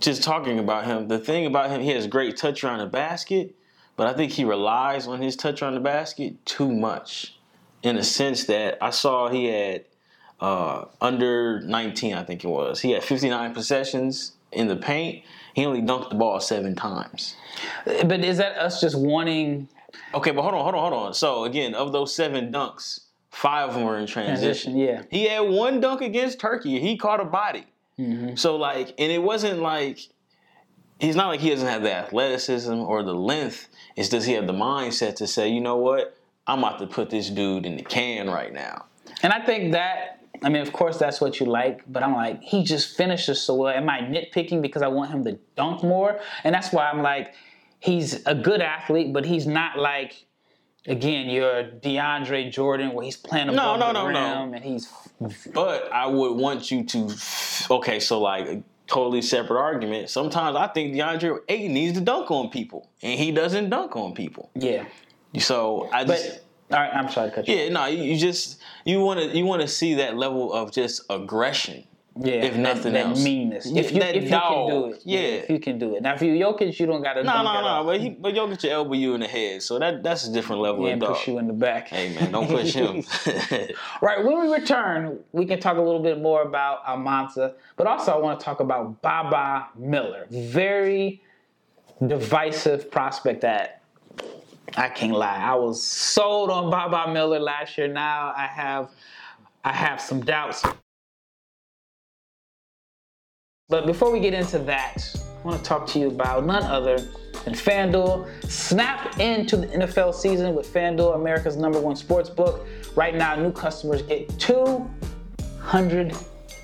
just 0.00 0.24
talking 0.24 0.58
about 0.58 0.86
him, 0.86 1.06
the 1.06 1.20
thing 1.20 1.46
about 1.46 1.70
him, 1.70 1.80
he 1.80 1.90
has 1.90 2.08
great 2.08 2.36
touch 2.36 2.64
around 2.64 2.80
the 2.80 2.86
basket, 2.86 3.54
but 3.94 4.08
I 4.08 4.12
think 4.14 4.32
he 4.32 4.44
relies 4.44 5.06
on 5.06 5.22
his 5.22 5.36
touch 5.36 5.62
around 5.62 5.74
the 5.74 5.80
basket 5.80 6.44
too 6.46 6.72
much. 6.72 7.38
In 7.84 7.96
a 7.96 8.02
sense 8.02 8.44
that 8.46 8.78
I 8.80 8.90
saw 8.90 9.28
he 9.28 9.46
had 9.46 9.84
uh, 10.40 10.86
under 11.00 11.60
19, 11.60 12.14
I 12.14 12.24
think 12.24 12.42
it 12.42 12.48
was. 12.48 12.80
He 12.80 12.90
had 12.90 13.04
59 13.04 13.54
possessions 13.54 14.32
in 14.52 14.68
the 14.68 14.76
paint. 14.76 15.24
He 15.54 15.66
only 15.66 15.82
dunked 15.82 16.08
the 16.08 16.14
ball 16.14 16.40
seven 16.40 16.74
times. 16.74 17.36
But 17.84 18.24
is 18.24 18.38
that 18.38 18.56
us 18.56 18.80
just 18.80 18.98
wanting 18.98 19.68
Okay, 20.14 20.30
but 20.30 20.42
hold 20.42 20.54
on, 20.54 20.62
hold 20.62 20.74
on, 20.74 20.92
hold 20.92 21.06
on. 21.06 21.14
So 21.14 21.44
again, 21.44 21.74
of 21.74 21.92
those 21.92 22.14
seven 22.14 22.52
dunks, 22.52 23.00
five 23.30 23.70
of 23.70 23.74
them 23.74 23.84
were 23.84 23.98
in 23.98 24.06
transition. 24.06 24.74
transition? 24.74 24.76
Yeah. 24.76 25.02
He 25.10 25.24
had 25.24 25.40
one 25.40 25.80
dunk 25.80 26.00
against 26.00 26.40
Turkey. 26.40 26.80
He 26.80 26.96
caught 26.96 27.20
a 27.20 27.24
body. 27.24 27.66
Mm-hmm. 27.98 28.36
So 28.36 28.56
like, 28.56 28.94
and 28.98 29.12
it 29.12 29.22
wasn't 29.22 29.60
like 29.60 30.00
he's 30.98 31.16
not 31.16 31.28
like 31.28 31.40
he 31.40 31.50
doesn't 31.50 31.68
have 31.68 31.82
the 31.82 31.92
athleticism 31.92 32.72
or 32.72 33.02
the 33.02 33.14
length. 33.14 33.68
It's 33.96 34.08
does 34.08 34.24
he 34.24 34.32
have 34.34 34.46
the 34.46 34.52
mindset 34.52 35.16
to 35.16 35.26
say, 35.26 35.48
you 35.48 35.60
know 35.60 35.76
what, 35.76 36.16
I'm 36.46 36.58
about 36.60 36.78
to 36.80 36.86
put 36.86 37.10
this 37.10 37.30
dude 37.30 37.66
in 37.66 37.76
the 37.76 37.82
can 37.82 38.28
right 38.28 38.52
now. 38.52 38.86
And 39.22 39.32
I 39.32 39.44
think 39.44 39.72
that 39.72 40.21
I 40.44 40.48
mean, 40.48 40.62
of 40.62 40.72
course, 40.72 40.98
that's 40.98 41.20
what 41.20 41.38
you 41.40 41.46
like, 41.46 41.82
but 41.90 42.02
I'm 42.02 42.14
like, 42.14 42.42
he 42.42 42.64
just 42.64 42.96
finishes 42.96 43.40
so 43.40 43.54
well. 43.54 43.72
Am 43.74 43.88
I 43.88 44.00
nitpicking 44.00 44.60
because 44.62 44.82
I 44.82 44.88
want 44.88 45.10
him 45.10 45.24
to 45.24 45.38
dunk 45.56 45.82
more? 45.82 46.18
And 46.44 46.54
that's 46.54 46.72
why 46.72 46.88
I'm 46.90 47.02
like, 47.02 47.34
he's 47.80 48.24
a 48.26 48.34
good 48.34 48.60
athlete, 48.60 49.12
but 49.12 49.24
he's 49.24 49.46
not 49.46 49.78
like, 49.78 50.26
again, 50.86 51.28
your 51.30 51.64
DeAndre 51.64 52.50
Jordan 52.50 52.92
where 52.92 53.04
he's 53.04 53.16
playing 53.16 53.48
above 53.48 53.56
No, 53.56 53.76
no, 53.76 53.86
the 53.86 53.92
no, 53.92 54.06
rim 54.06 54.50
no. 54.50 54.56
and 54.56 54.64
he's 54.64 54.92
But 55.54 55.92
I 55.92 56.06
would 56.06 56.32
want 56.36 56.70
you 56.70 56.84
to, 56.84 57.14
okay, 57.70 58.00
so 58.00 58.20
like 58.20 58.46
a 58.46 58.62
totally 58.88 59.22
separate 59.22 59.60
argument. 59.60 60.10
Sometimes 60.10 60.56
I 60.56 60.66
think 60.66 60.94
DeAndre 60.94 61.38
Ayton 61.48 61.72
needs 61.72 61.96
to 61.98 62.04
dunk 62.04 62.30
on 62.30 62.50
people, 62.50 62.88
and 63.02 63.18
he 63.18 63.30
doesn't 63.32 63.70
dunk 63.70 63.96
on 63.96 64.12
people. 64.14 64.50
yeah. 64.54 64.84
So 65.38 65.88
I 65.92 66.04
just. 66.04 66.28
But 66.28 66.41
all 66.72 66.80
right, 66.80 66.90
I'm 66.94 67.10
sorry 67.10 67.30
to 67.30 67.34
cut 67.34 67.48
you. 67.48 67.54
Yeah, 67.54 67.68
no, 67.68 67.86
you, 67.86 68.16
just 68.16 68.60
you 68.84 69.00
want 69.00 69.20
to 69.20 69.36
you 69.36 69.44
want 69.44 69.62
to 69.62 69.68
see 69.68 69.94
that 69.94 70.16
level 70.16 70.52
of 70.52 70.72
just 70.72 71.02
aggression. 71.10 71.84
Yeah, 72.20 72.34
if 72.44 72.56
nothing 72.56 72.92
that, 72.92 73.06
else. 73.06 73.24
meanness. 73.24 73.64
If 73.66 73.90
you 73.92 74.00
that 74.00 74.14
if 74.14 74.24
you 74.24 74.28
can 74.28 74.38
dog. 74.38 74.70
do 74.70 74.86
it, 74.92 75.00
Yeah. 75.04 75.18
if 75.20 75.48
you 75.48 75.58
can 75.58 75.78
do 75.78 75.96
it. 75.96 76.02
Now, 76.02 76.12
if 76.12 76.20
you 76.20 76.32
Jokic, 76.34 76.78
you 76.78 76.84
don't 76.84 77.02
got 77.02 77.14
to. 77.14 77.22
No, 77.22 77.42
no, 77.42 77.62
no, 77.62 77.84
but 77.86 78.00
he 78.00 78.10
but 78.10 78.34
Jokic 78.34 78.62
will 78.64 78.70
elbow 78.70 78.92
you 78.92 79.14
in 79.14 79.20
the 79.20 79.26
head, 79.26 79.62
so 79.62 79.78
that 79.78 80.02
that's 80.02 80.26
a 80.26 80.32
different 80.32 80.60
level 80.60 80.82
yeah, 80.82 80.88
of 80.88 80.92
and 80.92 81.00
dog. 81.00 81.16
push 81.16 81.26
you 81.28 81.38
in 81.38 81.46
the 81.46 81.54
back. 81.54 81.88
Hey 81.88 82.14
man, 82.14 82.32
don't 82.32 82.48
push 82.48 82.74
him. 82.74 83.02
Right, 84.02 84.22
when 84.22 84.40
we 84.40 84.52
return, 84.52 85.20
we 85.32 85.46
can 85.46 85.58
talk 85.58 85.78
a 85.78 85.80
little 85.80 86.02
bit 86.02 86.20
more 86.20 86.42
about 86.42 86.84
Almansa, 86.84 87.54
but 87.76 87.86
also 87.86 88.12
I 88.12 88.18
want 88.18 88.38
to 88.40 88.44
talk 88.44 88.60
about 88.60 89.00
Baba 89.00 89.68
Miller. 89.76 90.26
Very 90.30 91.22
divisive 92.06 92.90
prospect 92.90 93.40
that 93.42 93.81
I 94.76 94.88
can't 94.88 95.12
lie. 95.12 95.36
I 95.36 95.54
was 95.54 95.82
sold 95.82 96.50
on 96.50 96.70
Baba 96.70 97.12
Miller 97.12 97.38
last 97.38 97.76
year. 97.76 97.88
Now 97.88 98.32
I 98.36 98.46
have 98.46 98.90
I 99.64 99.72
have 99.72 100.00
some 100.00 100.24
doubts. 100.24 100.64
But 103.68 103.86
before 103.86 104.10
we 104.10 104.20
get 104.20 104.34
into 104.34 104.58
that, 104.60 105.14
I 105.16 105.46
want 105.46 105.58
to 105.58 105.64
talk 105.64 105.86
to 105.88 105.98
you 105.98 106.08
about 106.08 106.44
none 106.44 106.62
other 106.64 106.98
than 107.44 107.54
FanDuel. 107.54 108.50
Snap 108.50 109.18
into 109.18 109.56
the 109.56 109.66
NFL 109.66 110.14
season 110.14 110.54
with 110.54 110.72
FanDuel, 110.72 111.14
America's 111.14 111.56
number 111.56 111.80
one 111.80 111.96
sports 111.96 112.28
book. 112.28 112.66
Right 112.96 113.14
now, 113.14 113.34
new 113.36 113.52
customers 113.52 114.02
get 114.02 114.28
$200. 114.28 114.90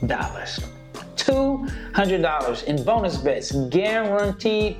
$200 0.03 2.65
in 2.65 2.85
bonus 2.85 3.17
bets 3.19 3.53
guaranteed 3.69 4.77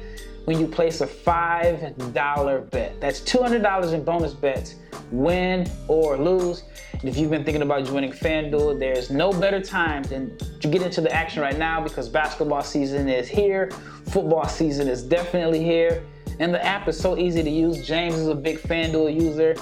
when 0.49 0.59
you 0.59 0.67
place 0.67 1.03
a 1.03 1.07
$5 1.07 2.71
bet. 2.71 2.99
That's 3.03 3.21
$200 3.21 3.93
in 3.93 4.03
bonus 4.03 4.33
bets, 4.33 4.77
win 5.13 5.71
or 5.89 6.17
lose. 6.17 6.63
And 6.95 7.05
if 7.05 7.19
you've 7.19 7.29
been 7.29 7.45
thinking 7.45 7.61
about 7.61 7.85
joining 7.85 8.13
FanDuel, 8.13 8.79
there's 8.79 9.11
no 9.11 9.31
better 9.31 9.61
time 9.61 10.05
than 10.05 10.39
to 10.39 10.69
get 10.69 10.81
into 10.81 11.03
the 11.03 11.13
action 11.13 11.43
right 11.43 11.59
now 11.59 11.83
because 11.83 12.09
basketball 12.09 12.63
season 12.63 13.11
is 13.11 13.29
here, 13.29 13.71
football 14.07 14.49
season 14.49 14.89
is 14.89 15.03
definitely 15.03 15.63
here, 15.63 16.03
and 16.41 16.55
the 16.55 16.65
app 16.65 16.89
is 16.89 16.99
so 16.99 17.19
easy 17.19 17.43
to 17.43 17.51
use. 17.51 17.87
James 17.87 18.15
is 18.15 18.29
a 18.29 18.35
big 18.35 18.59
FanDuel 18.59 19.21
user. 19.21 19.55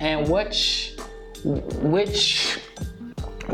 And 0.00 0.28
which 0.28 0.94
which 1.44 2.58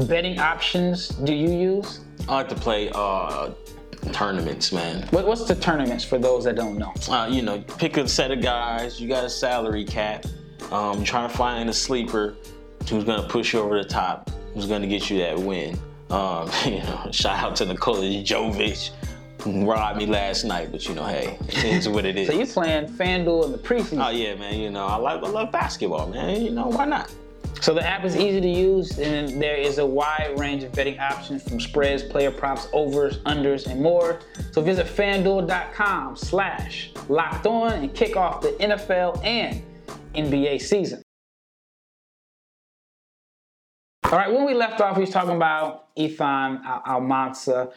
betting 0.08 0.40
options 0.40 1.10
do 1.10 1.32
you 1.32 1.52
use? 1.52 2.00
I 2.28 2.34
like 2.34 2.48
to 2.48 2.56
play 2.56 2.90
uh, 2.92 3.50
tournaments, 4.12 4.72
man. 4.72 5.06
What, 5.10 5.26
what's 5.26 5.44
the 5.44 5.54
tournaments 5.54 6.04
for 6.04 6.18
those 6.18 6.44
that 6.44 6.56
don't 6.56 6.78
know? 6.78 6.92
Uh, 7.08 7.28
you 7.30 7.42
know, 7.42 7.60
pick 7.78 7.96
a 7.96 8.08
set 8.08 8.30
of 8.30 8.42
guys. 8.42 9.00
You 9.00 9.08
got 9.08 9.24
a 9.24 9.30
salary 9.30 9.84
cap. 9.84 10.24
Um, 10.70 11.02
trying 11.04 11.28
to 11.28 11.36
find 11.36 11.68
a 11.68 11.72
sleeper 11.72 12.36
who's 12.88 13.04
gonna 13.04 13.28
push 13.28 13.52
you 13.52 13.60
over 13.60 13.82
the 13.82 13.88
top. 13.88 14.30
Who's 14.54 14.66
gonna 14.66 14.86
get 14.86 15.10
you 15.10 15.18
that 15.18 15.38
win? 15.38 15.78
Um, 16.10 16.50
you 16.64 16.78
know, 16.78 17.08
shout 17.12 17.38
out 17.38 17.56
to 17.56 17.66
Nikola 17.66 18.00
Jovic, 18.00 18.90
who 19.42 19.70
robbed 19.70 19.98
me 19.98 20.06
last 20.06 20.44
night. 20.44 20.70
But 20.70 20.88
you 20.88 20.94
know, 20.94 21.04
hey, 21.04 21.38
it's 21.48 21.88
what 21.88 22.04
it 22.04 22.16
is. 22.16 22.28
So 22.30 22.38
you 22.38 22.46
playing 22.46 22.86
FanDuel 22.86 23.46
in 23.46 23.52
the 23.52 23.58
preseason. 23.58 24.04
Oh 24.04 24.10
yeah, 24.10 24.34
man. 24.34 24.58
You 24.58 24.70
know, 24.70 24.86
I 24.86 24.96
like 24.96 25.22
I 25.22 25.28
love 25.28 25.50
basketball, 25.50 26.08
man. 26.08 26.42
You 26.42 26.50
know, 26.50 26.66
why 26.66 26.84
not? 26.84 27.12
So 27.60 27.74
the 27.74 27.86
app 27.86 28.04
is 28.04 28.16
easy 28.16 28.40
to 28.40 28.48
use, 28.48 28.98
and 28.98 29.40
there 29.40 29.56
is 29.56 29.78
a 29.78 29.84
wide 29.86 30.34
range 30.38 30.62
of 30.62 30.72
betting 30.72 30.98
options 30.98 31.42
from 31.42 31.60
spreads, 31.60 32.02
player 32.02 32.30
props, 32.30 32.68
overs, 32.72 33.18
unders, 33.18 33.66
and 33.66 33.80
more. 33.82 34.20
So 34.52 34.62
visit 34.62 34.86
fanduel.com 34.86 36.16
slash 36.16 36.90
locked 37.08 37.46
on 37.46 37.72
and 37.72 37.94
kick 37.94 38.16
off 38.16 38.40
the 38.40 38.52
NFL 38.52 39.22
and 39.24 39.62
NBA 40.14 40.62
season. 40.62 41.02
All 44.04 44.18
right, 44.18 44.32
when 44.32 44.44
we 44.44 44.54
left 44.54 44.80
off, 44.80 44.96
we 44.96 45.02
was 45.02 45.10
talking 45.10 45.36
about 45.36 45.88
Izan 45.96 46.62
Al- 46.64 46.82
Almansa. 47.00 47.72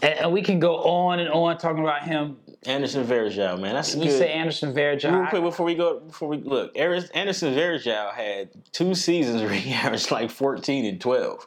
And 0.00 0.32
we 0.32 0.40
can 0.40 0.60
go 0.60 0.76
on 0.76 1.18
and 1.18 1.28
on 1.28 1.58
talking 1.58 1.82
about 1.82 2.04
him. 2.04 2.36
Anderson 2.66 3.04
Varejao, 3.04 3.60
man. 3.60 3.74
That's 3.74 3.94
You 3.94 4.04
good. 4.04 4.18
say 4.18 4.32
Anderson 4.32 4.72
Varejao. 4.74 5.12
Real 5.20 5.26
quick 5.28 5.42
before 5.42 5.66
we 5.66 5.74
go, 5.74 6.00
before 6.00 6.28
we 6.28 6.38
look, 6.38 6.76
Anderson 6.76 7.54
Varejao 7.54 8.12
had 8.14 8.48
two 8.72 8.94
seasons 8.94 9.42
where 9.42 9.52
he 9.52 9.72
averaged 9.74 10.10
like 10.10 10.30
14 10.30 10.84
and 10.84 11.00
12. 11.00 11.46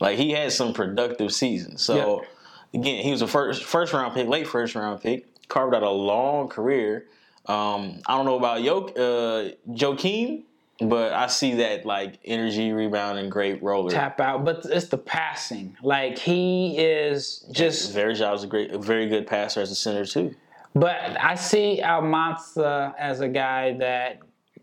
Like 0.00 0.18
he 0.18 0.30
had 0.32 0.52
some 0.52 0.72
productive 0.72 1.32
seasons. 1.32 1.82
So 1.82 2.24
again, 2.72 3.02
he 3.04 3.10
was 3.10 3.22
a 3.22 3.26
first 3.28 3.64
first 3.64 3.92
round 3.92 4.14
pick, 4.14 4.28
late 4.28 4.46
first 4.46 4.74
round 4.74 5.00
pick, 5.02 5.26
carved 5.48 5.74
out 5.74 5.82
a 5.82 5.90
long 5.90 6.48
career. 6.48 7.06
Um, 7.46 8.00
I 8.06 8.16
don't 8.16 8.24
know 8.24 8.36
about 8.36 8.62
Yo, 8.62 8.86
uh, 8.86 9.50
Joakim, 9.70 10.44
but 10.80 11.12
I 11.12 11.26
see 11.28 11.54
that 11.56 11.84
like 11.86 12.18
energy, 12.24 12.72
rebounding, 12.72 13.28
great 13.28 13.62
roller. 13.62 13.90
tap 13.90 14.18
out, 14.18 14.44
but 14.44 14.64
it's 14.64 14.86
the 14.88 14.98
passing. 14.98 15.76
Like 15.82 16.18
he 16.18 16.76
is 16.78 17.46
just. 17.52 17.94
Varejao 17.94 18.34
is 18.34 18.44
a 18.44 18.46
great, 18.46 18.72
a 18.72 18.78
very 18.78 19.08
good 19.08 19.26
passer 19.26 19.60
as 19.60 19.70
a 19.70 19.74
center 19.74 20.04
too. 20.06 20.34
But 20.74 21.16
I 21.20 21.36
see 21.36 21.80
Almansa 21.82 22.94
as 22.98 23.20
a 23.20 23.28
guy 23.28 23.74
that 23.78 24.18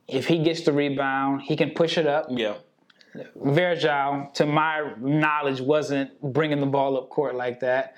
if 0.07 0.27
he 0.27 0.39
gets 0.43 0.61
the 0.61 0.73
rebound, 0.73 1.41
he 1.43 1.55
can 1.55 1.71
push 1.71 1.97
it 1.97 2.05
up. 2.05 2.27
Yeah. 2.29 2.55
Varejao, 3.37 4.33
to 4.35 4.45
my 4.45 4.93
knowledge, 4.99 5.61
wasn't 5.61 6.21
bringing 6.21 6.59
the 6.59 6.65
ball 6.65 6.97
up 6.97 7.09
court 7.09 7.35
like 7.35 7.59
that. 7.61 7.95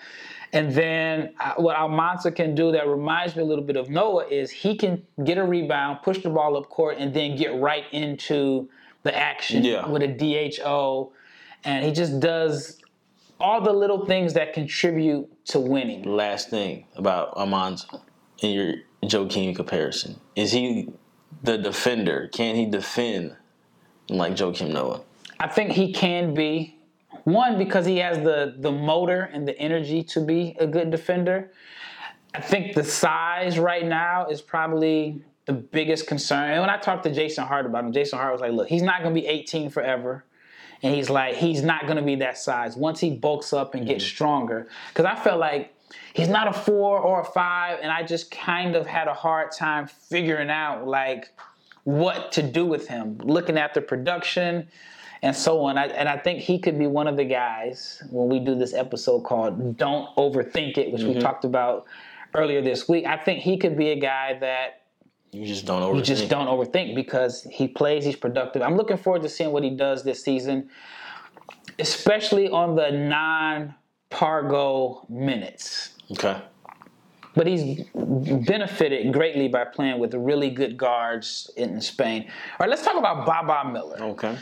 And 0.54 0.72
then 0.72 1.34
uh, 1.40 1.54
what 1.58 1.76
Almansa 1.76 2.36
can 2.36 2.54
do 2.54 2.72
that 2.72 2.88
reminds 2.88 3.36
me 3.36 3.42
a 3.42 3.46
little 3.46 3.64
bit 3.64 3.76
of 3.76 3.90
Noah 3.90 4.28
is 4.28 4.52
he 4.52 4.76
can 4.76 5.04
get 5.24 5.38
a 5.40 5.44
rebound, 5.44 6.00
push 6.04 6.22
the 6.22 6.30
ball 6.30 6.56
up 6.58 6.70
court, 6.70 6.98
and 7.00 7.14
then 7.14 7.36
get 7.36 7.60
right 7.60 7.86
into 7.92 8.70
the 9.02 9.16
action 9.16 9.64
Yeah. 9.64 9.88
with 9.88 10.04
a 10.04 10.08
DHO. 10.08 11.12
And 11.64 11.84
he 11.86 11.92
just 11.92 12.20
does 12.20 12.80
all 13.40 13.62
the 13.62 13.74
little 13.74 14.06
things 14.06 14.34
that 14.34 14.54
contribute 14.54 15.30
to 15.46 15.60
winning. 15.60 16.04
last 16.04 16.50
thing 16.50 16.86
about 16.96 17.36
Amanza 17.36 18.02
in 18.40 18.52
your 18.52 18.74
Joakim 19.04 19.56
comparison. 19.56 20.20
Is 20.36 20.52
he 20.52 20.90
the 21.44 21.58
defender? 21.58 22.30
Can 22.32 22.56
he 22.56 22.66
defend 22.66 23.36
like 24.10 24.34
Joakim 24.34 24.72
Noah? 24.72 25.02
I 25.40 25.48
think 25.48 25.72
he 25.72 25.92
can 25.92 26.34
be 26.34 26.78
one 27.26 27.58
because 27.58 27.86
he 27.86 27.98
has 27.98 28.18
the 28.20 28.56
the 28.58 28.72
motor 28.72 29.30
and 29.34 29.48
the 29.48 29.58
energy 29.58 30.04
to 30.04 30.22
be 30.22 30.56
a 30.60 30.68
good 30.68 30.92
defender. 30.92 31.52
I 32.34 32.42
think 32.42 32.74
the 32.74 32.84
size 32.84 33.60
right 33.60 33.86
now 33.86 34.28
is 34.28 34.42
probably 34.42 35.22
the 35.46 35.54
biggest 35.54 36.08
concern. 36.08 36.52
And 36.52 36.62
when 36.62 36.70
I 36.70 36.78
talked 36.78 37.04
to 37.04 37.14
Jason 37.14 37.46
Hart 37.46 37.66
about 37.66 37.84
him, 37.84 37.92
Jason 37.92 38.18
Hart 38.18 38.32
was 38.32 38.42
like, 38.42 38.54
"Look, 38.54 38.68
he's 38.70 38.82
not 38.82 39.04
going 39.04 39.14
to 39.14 39.22
be 39.22 39.28
18 39.28 39.70
forever." 39.70 40.26
And 40.84 40.94
he's 40.94 41.10
like, 41.10 41.36
he's 41.36 41.64
not 41.64 41.88
to 41.88 42.02
be 42.02 42.16
that 42.18 42.38
size 42.38 42.76
once 42.76 43.00
he 43.00 43.12
bulks 43.12 43.54
up 43.54 43.74
and 43.74 43.88
gets 43.88 44.04
stronger. 44.04 44.68
Because 44.90 45.06
I 45.06 45.16
felt 45.16 45.40
like 45.40 45.74
he's 46.14 46.28
not 46.28 46.50
a 46.50 46.54
four 46.54 47.00
or 47.00 47.22
a 47.22 47.26
five, 47.26 47.80
and 47.82 47.90
I 47.90 48.04
just 48.04 48.30
kind 48.30 48.76
of 48.76 48.86
had 48.86 49.08
a 49.08 49.14
hard 49.14 49.52
time 49.52 49.88
figuring 49.88 50.50
out 50.50 50.86
like 50.86 51.32
what 51.86 52.34
to 52.34 52.44
do 52.44 52.66
with 52.66 52.88
him, 52.88 53.18
looking 53.24 53.58
at 53.58 53.74
the 53.74 53.82
production 53.82 54.68
and 55.22 55.34
so 55.34 55.62
on. 55.62 55.78
I, 55.78 55.86
and 55.88 56.10
I 56.10 56.18
think 56.18 56.40
he 56.40 56.60
could 56.60 56.78
be 56.78 56.86
one 56.86 57.08
of 57.08 57.16
the 57.16 57.24
guys 57.24 58.04
when 58.10 58.28
we 58.28 58.40
do 58.40 58.56
this 58.56 58.74
episode 58.74 59.22
called 59.22 59.78
"Don't 59.78 60.14
Overthink 60.18 60.78
It," 60.78 60.92
which 60.92 61.04
we 61.04 61.12
mm-hmm. 61.12 61.20
talked 61.20 61.46
about 61.46 61.86
earlier 62.34 62.62
this 62.62 62.90
week. 62.90 63.06
I 63.06 63.18
think 63.18 63.40
he 63.40 63.58
could 63.58 63.78
be 63.78 63.92
a 63.92 64.00
guy 64.00 64.38
that 64.40 64.83
You 65.34 65.46
just 65.48 65.66
don't 65.66 65.82
overthink. 65.82 65.96
you 65.96 66.04
just 66.04 66.30
don't 66.30 66.48
overthink 66.48 66.96
because 66.96 67.44
he 67.52 67.68
plays, 67.68 68.06
he's 68.06 68.16
productive. 68.16 68.62
I'm 68.62 68.78
looking 68.78 68.98
forward 68.98 69.24
to 69.24 69.30
seeing 69.30 69.52
what 69.52 69.64
he 69.64 69.72
does 69.72 70.04
this 70.04 70.24
season, 70.24 70.70
especially 71.80 72.50
on 72.50 72.76
the 72.76 72.92
non-Pargo 72.92 73.76
minutes. 75.10 75.96
Okay. 76.12 76.40
But 77.36 77.48
he's 77.48 77.84
benefited 77.96 79.12
greatly 79.12 79.48
by 79.48 79.66
playing 79.66 79.98
with 79.98 80.14
really 80.14 80.52
good 80.52 80.78
guards 80.78 81.50
in 81.58 81.82
Spain. 81.82 82.26
All 82.28 82.58
right, 82.60 82.70
let's 82.70 82.84
talk 82.84 82.96
about 82.96 83.26
Baba 83.26 83.68
Miller. 83.72 83.98
Okay. 84.00 84.38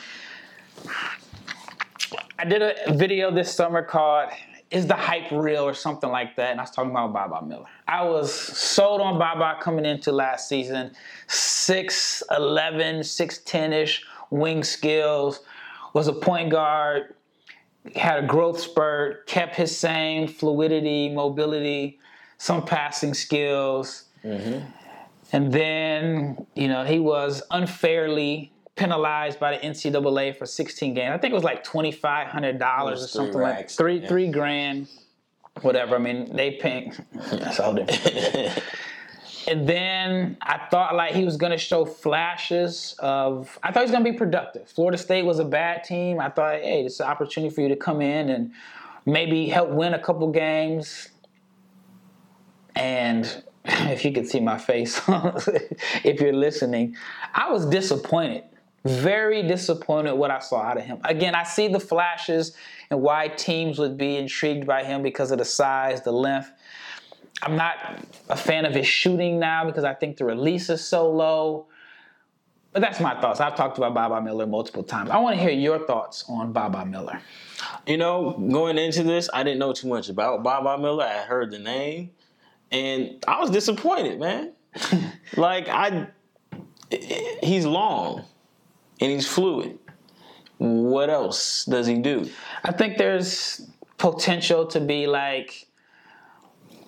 I 2.38 2.44
did 2.44 2.62
a 2.62 2.94
video 2.94 3.32
this 3.32 3.54
summer 3.54 3.82
called 3.82 4.30
is 4.72 4.88
the 4.88 4.96
hype 4.96 5.30
real 5.32 5.64
or 5.64 5.74
something 5.74 6.10
like 6.10 6.36
that? 6.38 6.52
And 6.52 6.60
I 6.60 6.64
was 6.64 6.72
talking 6.72 6.92
about 6.92 7.14
Baba 7.14 7.46
Miller. 7.46 7.66
I 7.88 8.04
was 8.04 8.34
sold 8.34 9.02
on 9.02 9.20
Baba 9.20 9.60
coming 9.62 9.86
into 9.86 10.14
last 10.14 10.48
season. 10.48 10.92
6'11, 11.28 12.30
6'10 12.30 13.74
ish 13.74 14.06
wing 14.30 14.64
skills, 14.64 15.42
was 15.94 16.08
a 16.08 16.14
point 16.14 16.50
guard, 16.50 17.16
had 17.96 18.24
a 18.24 18.28
growth 18.28 18.62
spurt, 18.62 19.28
kept 19.28 19.56
his 19.56 19.78
same 19.78 20.26
fluidity, 20.28 21.10
mobility, 21.10 22.00
some 22.38 22.66
passing 22.66 23.14
skills. 23.14 24.06
Mm-hmm. 24.24 24.66
And 25.34 25.52
then, 25.52 26.46
you 26.56 26.70
know, 26.70 26.86
he 26.86 27.00
was 27.00 27.44
unfairly 27.52 28.54
penalized 28.82 29.40
by 29.40 29.56
the 29.56 29.64
NCAA 29.64 30.36
for 30.36 30.48
16 30.48 30.94
games. 30.96 31.14
I 31.14 31.18
think 31.20 31.32
it 31.32 31.36
was 31.36 31.44
like 31.44 31.64
$2,500 31.64 32.92
or 32.92 32.98
something 32.98 33.38
racks, 33.38 33.58
like 33.58 33.70
three, 33.70 34.00
yeah. 34.00 34.08
three 34.08 34.28
grand, 34.30 34.88
whatever. 35.62 35.96
I 35.96 36.00
mean, 36.00 36.36
they 36.36 36.52
pay. 36.52 36.92
That's 37.32 37.60
all 37.60 37.76
different. 37.76 38.64
and 39.48 39.70
then 39.70 40.36
I 40.42 40.68
thought 40.72 40.96
like 40.96 41.14
he 41.14 41.26
was 41.26 41.38
going 41.38 41.52
to 41.52 41.60
show 41.60 41.86
flashes 41.86 42.96
of. 42.98 43.60
I 43.62 43.72
thought 43.72 43.82
he 43.82 43.84
was 43.84 43.92
going 43.92 44.04
to 44.04 44.12
be 44.12 44.18
productive. 44.18 44.68
Florida 44.68 44.98
State 44.98 45.24
was 45.24 45.38
a 45.38 45.46
bad 45.46 45.84
team. 45.84 46.20
I 46.20 46.30
thought, 46.30 46.56
hey, 46.56 46.84
it's 46.84 47.00
an 47.00 47.08
opportunity 47.08 47.54
for 47.54 47.62
you 47.62 47.70
to 47.70 47.76
come 47.76 48.02
in 48.02 48.30
and 48.30 48.52
maybe 49.06 49.48
help 49.48 49.70
win 49.70 49.94
a 49.94 50.00
couple 50.00 50.28
games. 50.32 51.10
And 52.76 53.44
if 53.66 54.04
you 54.04 54.12
could 54.12 54.28
see 54.28 54.40
my 54.40 54.58
face, 54.58 55.00
if 56.04 56.20
you're 56.20 56.34
listening, 56.34 56.96
I 57.36 57.52
was 57.52 57.68
disappointed. 57.68 58.46
Very 58.84 59.44
disappointed 59.44 60.16
what 60.16 60.32
I 60.32 60.40
saw 60.40 60.62
out 60.62 60.78
of 60.78 60.84
him. 60.84 61.00
Again, 61.04 61.36
I 61.36 61.44
see 61.44 61.68
the 61.68 61.80
flashes 61.80 62.56
and 62.90 63.02
why 63.02 63.28
teams 63.28 63.78
would 63.78 63.98
be 63.98 64.18
intrigued 64.18 64.66
by 64.66 64.84
him 64.84 65.04
because 65.04 65.32
of 65.32 65.38
the 65.38 65.46
size, 65.46 66.02
the 66.02 66.12
length. 66.12 66.52
I'm 67.44 67.56
not 67.56 68.04
a 68.30 68.36
fan 68.36 68.66
of 68.66 68.74
his 68.74 68.88
shooting 68.88 69.40
now 69.40 69.66
because 69.66 69.84
I 69.84 69.94
think 69.94 70.18
the 70.18 70.26
release 70.26 70.70
is 70.70 70.86
so 70.86 71.10
low. 71.10 71.68
But 72.74 72.82
that's 72.82 73.00
my 73.00 73.20
thoughts. 73.20 73.40
I've 73.40 73.56
talked 73.56 73.78
about 73.78 73.94
Baba 73.94 74.22
Miller 74.22 74.48
multiple 74.48 74.84
times. 74.84 75.10
I 75.10 75.18
want 75.18 75.36
to 75.36 75.42
hear 75.42 75.52
your 75.52 75.86
thoughts 75.86 76.24
on 76.30 76.54
Baba 76.54 76.86
Miller. 76.86 77.20
You 77.86 77.98
know, 77.98 78.32
going 78.32 78.78
into 78.78 79.04
this, 79.04 79.30
I 79.34 79.44
didn't 79.44 79.60
know 79.60 79.74
too 79.74 79.88
much 79.88 80.08
about 80.10 80.42
Baba 80.42 80.82
Miller. 80.82 81.04
I 81.04 81.24
heard 81.24 81.52
the 81.52 81.60
name, 81.60 82.12
and 82.72 83.24
I 83.28 83.42
was 83.42 83.50
disappointed, 83.50 84.20
man. 84.20 84.54
like 85.38 85.68
I, 85.68 86.08
he's 87.44 87.66
long, 87.66 88.24
and 89.02 89.12
he's 89.12 89.28
fluid. 89.28 89.78
What 90.58 91.10
else 91.10 91.66
does 91.66 91.88
he 91.88 91.98
do? 91.98 92.30
I 92.64 92.72
think 92.72 92.98
there's 92.98 93.68
potential 93.98 94.68
to 94.68 94.80
be 94.80 95.08
like 95.08 95.68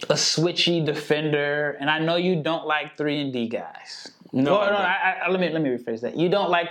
a 0.09 0.13
switchy 0.13 0.85
defender, 0.85 1.75
and 1.79 1.89
I 1.89 1.99
know 1.99 2.15
you 2.15 2.41
don't 2.41 2.67
like 2.67 2.97
three 2.97 3.19
and 3.19 3.33
D 3.33 3.47
guys. 3.47 4.11
No, 4.31 4.59
well, 4.59 4.71
no 4.71 4.77
I, 4.77 5.21
I, 5.25 5.29
let 5.29 5.39
me 5.39 5.49
let 5.49 5.61
me 5.61 5.69
rephrase 5.69 6.01
that. 6.01 6.15
You 6.17 6.29
don't 6.29 6.49
like. 6.49 6.69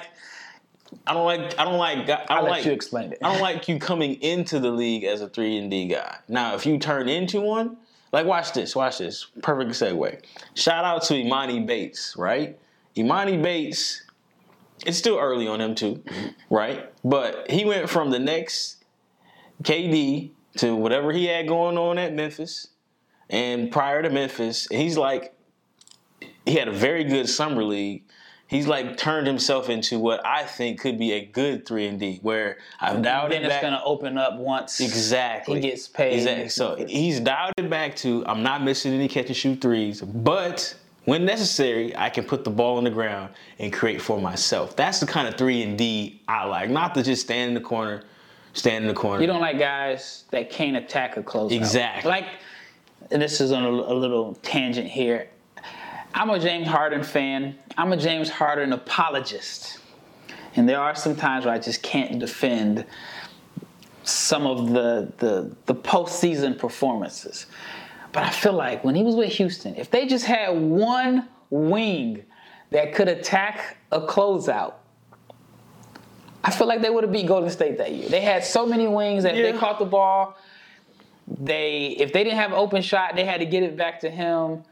I 1.07 1.15
don't 1.15 1.25
like. 1.25 1.59
I 1.59 1.65
don't 1.65 1.79
like. 1.79 1.99
I 1.99 2.05
don't 2.05 2.31
I'll 2.31 2.45
like 2.45 2.65
you 2.65 2.73
explain 2.73 3.13
it. 3.13 3.19
I 3.23 3.33
don't 3.33 3.43
like 3.43 3.69
you 3.69 3.79
coming 3.79 4.15
into 4.23 4.61
the 4.61 4.71
league 4.71 5.05
as 5.05 5.23
a 5.23 5.29
three 5.29 5.57
and 5.57 5.71
D 5.71 5.89
guy. 5.89 6.19
Now, 6.29 6.55
if 6.55 6.67
you 6.67 6.79
turn 6.79 7.09
into 7.09 7.41
one, 7.41 7.79
like 8.13 8.27
watch 8.27 8.53
this, 8.53 8.77
watch 8.77 8.99
this. 8.99 9.27
Perfect 9.43 9.71
segue. 9.71 10.21
Shout 10.55 10.85
out 10.85 11.03
to 11.05 11.15
Emoni 11.15 11.67
Bates, 11.67 12.15
right? 12.17 12.59
Emoni 12.97 13.43
Bates. 13.43 14.03
It's 14.87 14.99
still 14.99 15.19
early 15.19 15.47
on 15.47 15.61
him 15.61 15.75
too, 15.75 16.03
right? 16.51 16.93
But 17.05 17.51
he 17.51 17.65
went 17.65 17.89
from 17.89 18.11
the 18.11 18.19
next 18.19 18.85
KD 19.63 20.31
to 20.59 20.75
whatever 20.75 21.13
he 21.13 21.27
had 21.27 21.47
going 21.47 21.79
on 21.79 21.99
at 21.99 22.13
Memphis 22.15 22.69
and 23.33 23.73
prior 23.73 24.03
to 24.03 24.11
Memphis, 24.11 24.69
he's 24.71 24.99
like, 24.99 25.35
he 26.45 26.55
had 26.55 26.69
a 26.69 26.73
very 26.73 27.03
good 27.03 27.29
summer 27.29 27.65
league. 27.65 28.05
He's 28.47 28.67
like 28.67 28.99
turned 28.99 29.27
himself 29.27 29.71
into 29.71 29.99
what 29.99 30.25
I 30.27 30.45
think 30.45 30.79
could 30.79 30.99
be 30.99 31.13
a 31.13 31.25
good 31.25 31.67
three 31.67 31.87
and 31.87 31.99
D. 31.99 32.19
Where 32.21 32.59
I've 32.79 33.01
dialed 33.01 33.33
it 33.33 33.37
back. 33.37 33.43
Then 33.43 33.51
it's 33.51 33.63
gonna 33.63 33.83
open 33.83 34.19
up 34.19 34.37
once 34.37 34.79
exactly 34.79 35.63
he 35.63 35.71
gets 35.71 35.89
paid. 35.89 36.17
Exactly. 36.17 36.49
So 36.51 36.77
he's 36.87 37.19
dialed 37.21 37.55
it 37.57 37.71
back 37.71 37.97
to 37.97 38.23
I'm 38.27 38.43
not 38.43 38.63
missing 38.63 38.93
any 38.93 39.09
catch 39.09 39.29
and 39.29 39.37
shoot 39.37 39.63
threes, 39.63 40.03
but 40.03 40.75
when 41.05 41.25
necessary, 41.25 41.97
I 41.97 42.11
can 42.11 42.25
put 42.25 42.45
the 42.45 42.51
ball 42.51 42.79
on 42.79 42.85
the 42.85 42.91
ground 42.91 43.35
and 43.59 43.73
create 43.73 44.01
for 44.01 44.21
myself. 44.21 44.77
That's 44.77 45.01
the 45.01 45.07
kind 45.07 45.27
of 45.27 45.37
three 45.37 45.63
and 45.63 45.77
D 45.77 46.23
I 46.29 46.45
like. 46.45 46.71
Not 46.71 46.95
to 46.95 47.03
just 47.03 47.23
stand 47.23 47.49
in 47.49 47.55
the 47.55 47.61
corner, 47.61 48.05
stand 48.53 48.85
in 48.85 48.89
the 48.89 48.95
corner. 48.95 49.21
You 49.21 49.27
don't 49.27 49.41
like 49.41 49.59
guys 49.59 50.25
that 50.31 50.51
can't 50.51 50.77
attack 50.77 51.17
a 51.17 51.23
close. 51.23 51.53
Exactly. 51.53 52.09
Like 52.09 52.27
and 53.11 53.21
this 53.21 53.41
is 53.41 53.53
on 53.53 53.65
a, 53.65 53.69
a 53.69 53.95
little 53.95 54.35
tangent 54.43 54.89
here. 54.89 55.29
I'm 56.15 56.31
a 56.31 56.39
James 56.39 56.67
Harden 56.67 57.03
fan. 57.03 57.57
I'm 57.77 57.93
a 57.93 57.97
James 57.97 58.29
Harden 58.29 58.73
apologist. 58.73 59.79
And 60.57 60.69
there 60.69 60.81
are 60.81 60.95
some 60.95 61.17
times 61.17 61.47
where 61.47 61.55
I 61.55 61.59
just 61.59 61.83
can't 61.83 62.19
defend 62.19 62.85
some 64.05 64.47
of 64.47 64.71
the, 64.71 65.13
the, 65.19 65.55
the 65.67 65.75
postseason 65.75 66.59
performances. 66.59 67.47
But 68.13 68.25
I 68.25 68.31
feel 68.31 68.53
like 68.53 68.85
when 68.85 68.95
he 68.95 69.03
was 69.03 69.15
with 69.15 69.33
Houston, 69.33 69.75
if 69.77 69.91
they 69.91 70.07
just 70.07 70.27
had 70.27 70.51
one 70.51 71.29
wing 71.51 72.25
that 72.71 72.95
could 72.95 73.09
attack 73.09 73.79
a 73.91 74.01
closeout, 74.01 74.75
I 76.45 76.51
feel 76.51 76.67
like 76.67 76.83
they 76.83 76.91
would 76.91 77.05
have 77.05 77.13
beat 77.13 77.27
Golden 77.27 77.51
State 77.51 77.79
that 77.79 77.93
year. 77.93 78.09
They 78.09 78.21
had 78.21 78.45
so 78.45 78.67
many 78.67 78.87
wings 78.87 79.23
that 79.23 79.37
yeah. 79.37 79.53
they 79.53 79.59
caught 79.59 79.79
the 79.79 79.85
ball, 79.85 80.37
they 81.29 81.97
if 81.99 82.13
they 82.13 82.25
didn't 82.25 82.39
have 82.39 82.53
open 82.53 82.83
shot, 82.83 83.15
they 83.15 83.25
had 83.25 83.41
to 83.41 83.47
get 83.47 83.63
it 83.63 83.77
back 83.77 84.01
to 84.01 84.11
him, 84.11 84.65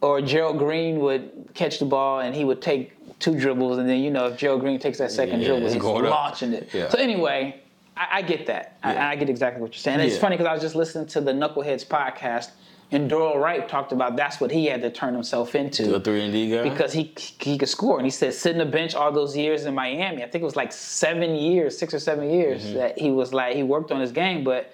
or 0.00 0.20
Gerald 0.20 0.58
Green 0.58 1.00
would 1.00 1.48
catch 1.54 1.78
the 1.78 1.86
ball 1.86 2.20
and 2.20 2.34
he 2.34 2.44
would 2.44 2.60
take 2.60 2.92
two 3.18 3.38
dribbles, 3.38 3.78
and 3.78 3.88
then 3.88 4.00
you 4.00 4.10
know 4.10 4.26
if 4.26 4.36
Gerald 4.36 4.60
Green 4.60 4.78
takes 4.78 4.98
that 4.98 5.10
second 5.10 5.40
yeah, 5.40 5.48
dribble, 5.48 5.72
he's 5.72 5.82
launching 5.82 6.54
up. 6.54 6.62
it. 6.62 6.68
Yeah. 6.72 6.88
So 6.90 6.98
anyway, 6.98 7.60
I, 7.96 8.08
I 8.12 8.22
get 8.22 8.46
that. 8.46 8.76
I, 8.82 9.12
I, 9.12 9.16
get 9.16 9.30
exactly 9.30 9.62
what 9.62 9.72
you're 9.72 9.80
saying. 9.80 10.00
And 10.00 10.08
it's 10.08 10.18
funny 10.18 10.36
because 10.36 10.48
I 10.48 10.52
was 10.52 10.62
just 10.62 10.74
listening 10.74 11.06
to 11.08 11.20
the 11.20 11.32
Knuckleheads 11.32 11.86
podcast. 11.86 12.50
And 12.94 13.10
Dorell 13.10 13.40
Wright 13.40 13.68
talked 13.68 13.90
about 13.90 14.14
that's 14.14 14.40
what 14.40 14.52
he 14.52 14.66
had 14.66 14.80
to 14.82 14.90
turn 14.90 15.14
himself 15.14 15.56
into. 15.56 15.96
a 15.96 16.00
three 16.00 16.22
and 16.22 16.32
D 16.32 16.48
guy. 16.48 16.62
Because 16.62 16.92
he 16.92 17.12
he 17.40 17.58
could 17.58 17.68
score, 17.68 17.98
and 17.98 18.06
he 18.06 18.10
said 18.10 18.32
sitting 18.34 18.58
the 18.58 18.64
bench 18.64 18.94
all 18.94 19.10
those 19.10 19.36
years 19.36 19.64
in 19.64 19.74
Miami. 19.74 20.22
I 20.22 20.28
think 20.28 20.42
it 20.42 20.44
was 20.44 20.54
like 20.54 20.72
seven 20.72 21.34
years, 21.34 21.76
six 21.76 21.92
or 21.92 21.98
seven 21.98 22.30
years 22.30 22.64
mm-hmm. 22.64 22.74
that 22.74 22.98
he 22.98 23.10
was 23.10 23.34
like 23.34 23.56
he 23.56 23.64
worked 23.64 23.90
on 23.90 24.00
his 24.00 24.12
game, 24.12 24.44
but 24.44 24.72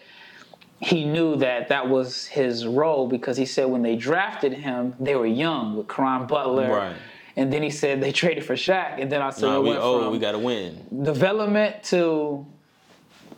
he 0.80 1.04
knew 1.06 1.36
that 1.36 1.68
that 1.68 1.88
was 1.88 2.26
his 2.26 2.66
role 2.66 3.08
because 3.08 3.38
he 3.38 3.46
said 3.46 3.64
when 3.66 3.82
they 3.82 3.96
drafted 3.96 4.52
him, 4.52 4.94
they 5.00 5.16
were 5.16 5.26
young 5.26 5.76
with 5.76 5.88
Caron 5.88 6.26
Butler. 6.26 6.70
Right. 6.70 6.96
And 7.36 7.50
then 7.50 7.62
he 7.62 7.70
said 7.70 8.02
they 8.02 8.12
traded 8.12 8.44
for 8.44 8.54
Shaq, 8.54 9.00
and 9.00 9.10
then 9.10 9.22
I 9.22 9.30
said, 9.30 9.46
no, 9.46 9.62
we, 9.62 9.70
oh, 9.70 10.10
we 10.10 10.18
got 10.18 10.32
to 10.32 10.38
win. 10.38 10.84
Development 11.02 11.82
to 11.84 12.44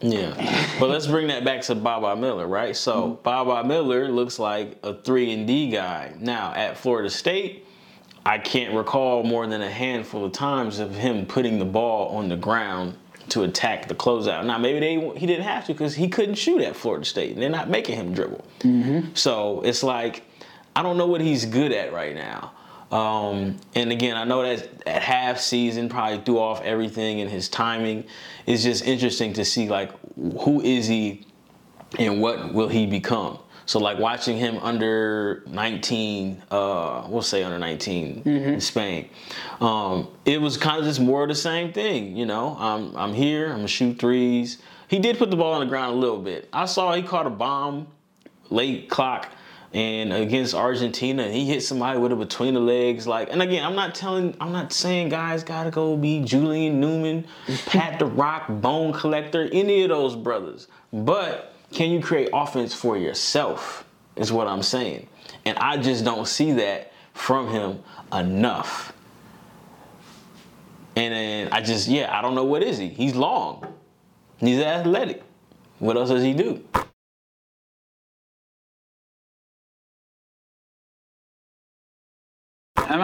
yeah, 0.02 0.76
but 0.80 0.90
let's 0.90 1.06
bring 1.06 1.28
that 1.28 1.44
back 1.44 1.62
to 1.62 1.74
Baba 1.74 2.14
Miller, 2.20 2.46
right? 2.46 2.76
So 2.76 2.94
mm-hmm. 3.02 3.22
Baba 3.22 3.66
Miller 3.66 4.08
looks 4.08 4.38
like 4.38 4.78
a 4.82 4.94
three 4.94 5.32
and 5.32 5.46
D 5.46 5.70
guy. 5.70 6.14
Now 6.18 6.52
at 6.54 6.76
Florida 6.76 7.08
State, 7.10 7.66
I 8.24 8.38
can't 8.38 8.74
recall 8.74 9.22
more 9.22 9.46
than 9.46 9.62
a 9.62 9.70
handful 9.70 10.24
of 10.24 10.32
times 10.32 10.78
of 10.78 10.94
him 10.94 11.26
putting 11.26 11.58
the 11.58 11.64
ball 11.64 12.16
on 12.16 12.28
the 12.28 12.36
ground 12.36 12.96
to 13.28 13.44
attack 13.44 13.88
the 13.88 13.94
closeout. 13.94 14.44
Now 14.44 14.58
maybe 14.58 14.80
they 14.80 15.18
he 15.18 15.26
didn't 15.26 15.44
have 15.44 15.66
to 15.66 15.72
because 15.72 15.94
he 15.94 16.08
couldn't 16.08 16.34
shoot 16.34 16.60
at 16.60 16.76
Florida 16.76 17.04
State. 17.04 17.32
And 17.32 17.42
they're 17.42 17.50
not 17.50 17.70
making 17.70 17.96
him 17.96 18.12
dribble. 18.12 18.44
Mm-hmm. 18.60 19.14
So 19.14 19.62
it's 19.62 19.82
like 19.82 20.24
I 20.74 20.82
don't 20.82 20.96
know 20.96 21.06
what 21.06 21.20
he's 21.20 21.44
good 21.44 21.72
at 21.72 21.92
right 21.92 22.14
now. 22.14 22.52
Um, 22.92 23.58
and 23.74 23.90
again, 23.90 24.16
I 24.16 24.24
know 24.24 24.42
that 24.42 24.68
at 24.86 25.02
half 25.02 25.40
season 25.40 25.88
probably 25.88 26.20
threw 26.20 26.38
off 26.38 26.60
everything 26.62 27.20
and 27.22 27.30
his 27.30 27.48
timing. 27.48 28.04
It's 28.46 28.62
just 28.62 28.84
interesting 28.84 29.32
to 29.32 29.44
see 29.44 29.68
like 29.68 29.90
who 30.14 30.60
is 30.60 30.86
he 30.86 31.26
and 31.98 32.20
what 32.20 32.52
will 32.52 32.68
he 32.68 32.86
become. 32.86 33.38
So 33.64 33.78
like 33.78 33.98
watching 33.98 34.36
him 34.36 34.58
under 34.58 35.42
19, 35.46 36.42
uh, 36.50 37.06
we'll 37.08 37.22
say 37.22 37.42
under 37.42 37.58
19 37.58 38.16
mm-hmm. 38.16 38.28
in 38.28 38.60
Spain, 38.60 39.08
um, 39.60 40.08
it 40.26 40.40
was 40.40 40.58
kind 40.58 40.78
of 40.78 40.84
just 40.84 41.00
more 41.00 41.22
of 41.22 41.28
the 41.28 41.34
same 41.34 41.72
thing. 41.72 42.14
You 42.16 42.26
know, 42.26 42.56
I'm 42.58 42.94
I'm 42.96 43.14
here, 43.14 43.46
I'm 43.46 43.56
gonna 43.56 43.68
shoot 43.68 43.98
threes. 43.98 44.58
He 44.88 44.98
did 44.98 45.16
put 45.16 45.30
the 45.30 45.36
ball 45.36 45.54
on 45.54 45.60
the 45.60 45.66
ground 45.66 45.96
a 45.96 45.98
little 45.98 46.20
bit. 46.20 46.48
I 46.52 46.66
saw 46.66 46.92
he 46.92 47.02
caught 47.02 47.26
a 47.26 47.30
bomb 47.30 47.86
late 48.50 48.90
clock 48.90 49.30
and 49.74 50.12
against 50.12 50.54
Argentina, 50.54 51.30
he 51.30 51.46
hit 51.46 51.62
somebody 51.62 51.98
with 51.98 52.12
it 52.12 52.18
between 52.18 52.54
the 52.54 52.60
legs. 52.60 53.06
Like, 53.06 53.30
and 53.30 53.40
again, 53.40 53.64
I'm 53.64 53.74
not 53.74 53.94
telling, 53.94 54.36
I'm 54.40 54.52
not 54.52 54.72
saying 54.72 55.08
guys 55.08 55.42
gotta 55.42 55.70
go 55.70 55.96
be 55.96 56.20
Julian 56.20 56.78
Newman, 56.78 57.26
Pat 57.66 57.98
the 57.98 58.06
Rock, 58.06 58.48
Bone 58.48 58.92
Collector, 58.92 59.48
any 59.52 59.82
of 59.82 59.88
those 59.88 60.14
brothers. 60.14 60.68
But 60.92 61.54
can 61.72 61.90
you 61.90 62.00
create 62.00 62.28
offense 62.34 62.74
for 62.74 62.98
yourself? 62.98 63.86
Is 64.14 64.30
what 64.30 64.46
I'm 64.46 64.62
saying. 64.62 65.08
And 65.46 65.56
I 65.58 65.78
just 65.78 66.04
don't 66.04 66.28
see 66.28 66.52
that 66.52 66.92
from 67.14 67.48
him 67.48 67.82
enough. 68.12 68.92
And 70.96 71.14
then 71.14 71.48
I 71.50 71.62
just, 71.62 71.88
yeah, 71.88 72.16
I 72.16 72.20
don't 72.20 72.34
know 72.34 72.44
what 72.44 72.62
is 72.62 72.76
he. 72.76 72.88
He's 72.88 73.14
long. 73.14 73.72
He's 74.36 74.60
athletic. 74.60 75.22
What 75.78 75.96
else 75.96 76.10
does 76.10 76.22
he 76.22 76.34
do? 76.34 76.62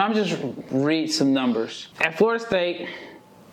I'm 0.09 0.15
just 0.15 0.41
read 0.71 1.11
some 1.11 1.33
numbers. 1.33 1.89
At 1.99 2.17
Florida 2.17 2.43
State, 2.43 2.89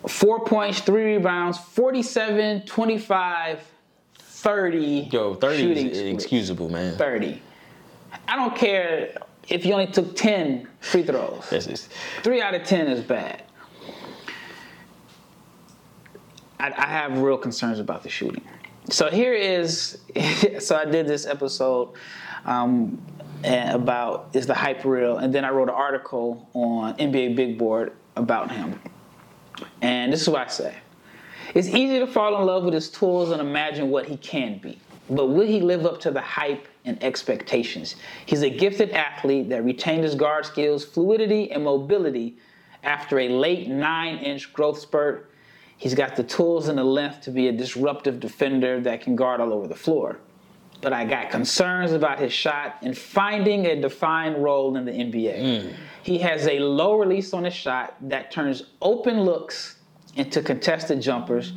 four 0.08 0.42
points, 0.42 0.80
three 0.80 1.16
rebounds, 1.16 1.58
47, 1.58 2.62
25, 2.62 3.62
30. 4.14 5.08
Yo, 5.12 5.34
30 5.34 5.56
shooting 5.58 5.86
is 5.88 5.98
split. 5.98 6.14
excusable, 6.14 6.70
man. 6.70 6.96
30. 6.96 7.42
I 8.26 8.36
don't 8.36 8.56
care 8.56 9.18
if 9.50 9.66
you 9.66 9.74
only 9.74 9.88
took 9.88 10.16
10 10.16 10.66
free 10.80 11.02
throws. 11.02 11.44
Three 12.22 12.40
out 12.40 12.54
of 12.54 12.64
10 12.64 12.86
is 12.86 13.02
bad. 13.02 13.42
I, 16.58 16.72
I 16.74 16.86
have 16.86 17.18
real 17.18 17.36
concerns 17.36 17.80
about 17.80 18.02
the 18.02 18.08
shooting. 18.08 18.44
So 18.88 19.10
here 19.10 19.34
is, 19.34 19.98
so 20.60 20.74
I 20.76 20.86
did 20.86 21.06
this 21.06 21.26
episode 21.26 21.90
um, 22.46 22.98
about 23.44 24.30
is 24.32 24.46
the 24.46 24.54
hype 24.54 24.84
real, 24.84 25.18
and 25.18 25.34
then 25.34 25.44
I 25.44 25.50
wrote 25.50 25.68
an 25.68 25.74
article 25.74 26.48
on 26.54 26.94
NBA 26.96 27.36
Big 27.36 27.58
Board 27.58 27.92
about 28.16 28.50
him. 28.50 28.80
And 29.80 30.12
this 30.12 30.22
is 30.22 30.28
what 30.28 30.46
I 30.46 30.50
say. 30.50 30.74
It's 31.54 31.68
easy 31.68 31.98
to 32.00 32.06
fall 32.06 32.38
in 32.38 32.46
love 32.46 32.64
with 32.64 32.74
his 32.74 32.90
tools 32.90 33.30
and 33.30 33.40
imagine 33.40 33.90
what 33.90 34.06
he 34.06 34.16
can 34.16 34.58
be. 34.58 34.78
But 35.08 35.26
will 35.26 35.46
he 35.46 35.60
live 35.60 35.86
up 35.86 36.00
to 36.00 36.10
the 36.10 36.20
hype 36.20 36.66
and 36.84 37.02
expectations? 37.02 37.96
He's 38.26 38.42
a 38.42 38.50
gifted 38.50 38.90
athlete 38.90 39.48
that 39.50 39.64
retained 39.64 40.02
his 40.04 40.14
guard 40.14 40.44
skills, 40.46 40.84
fluidity, 40.84 41.52
and 41.52 41.64
mobility 41.64 42.36
after 42.82 43.20
a 43.20 43.28
late 43.28 43.68
nine 43.68 44.18
inch 44.18 44.52
growth 44.52 44.78
spurt. 44.78 45.30
He's 45.76 45.94
got 45.94 46.16
the 46.16 46.24
tools 46.24 46.68
and 46.68 46.78
the 46.78 46.84
length 46.84 47.20
to 47.22 47.30
be 47.30 47.48
a 47.48 47.52
disruptive 47.52 48.18
defender 48.18 48.80
that 48.80 49.02
can 49.02 49.14
guard 49.14 49.40
all 49.40 49.52
over 49.52 49.68
the 49.68 49.76
floor. 49.76 50.18
But 50.80 50.92
I 50.92 51.04
got 51.04 51.30
concerns 51.30 51.92
about 51.92 52.18
his 52.18 52.32
shot 52.32 52.76
and 52.82 52.96
finding 52.96 53.66
a 53.66 53.80
defined 53.80 54.42
role 54.42 54.76
in 54.76 54.84
the 54.84 54.92
NBA. 54.92 55.72
He 56.02 56.18
has 56.18 56.46
a 56.46 56.58
low 56.60 56.94
release 56.98 57.32
on 57.32 57.44
his 57.44 57.54
shot 57.54 57.96
that 58.08 58.30
turns 58.30 58.64
open 58.82 59.22
looks 59.22 59.76
into 60.14 60.42
contested 60.42 61.00
jumpers. 61.00 61.52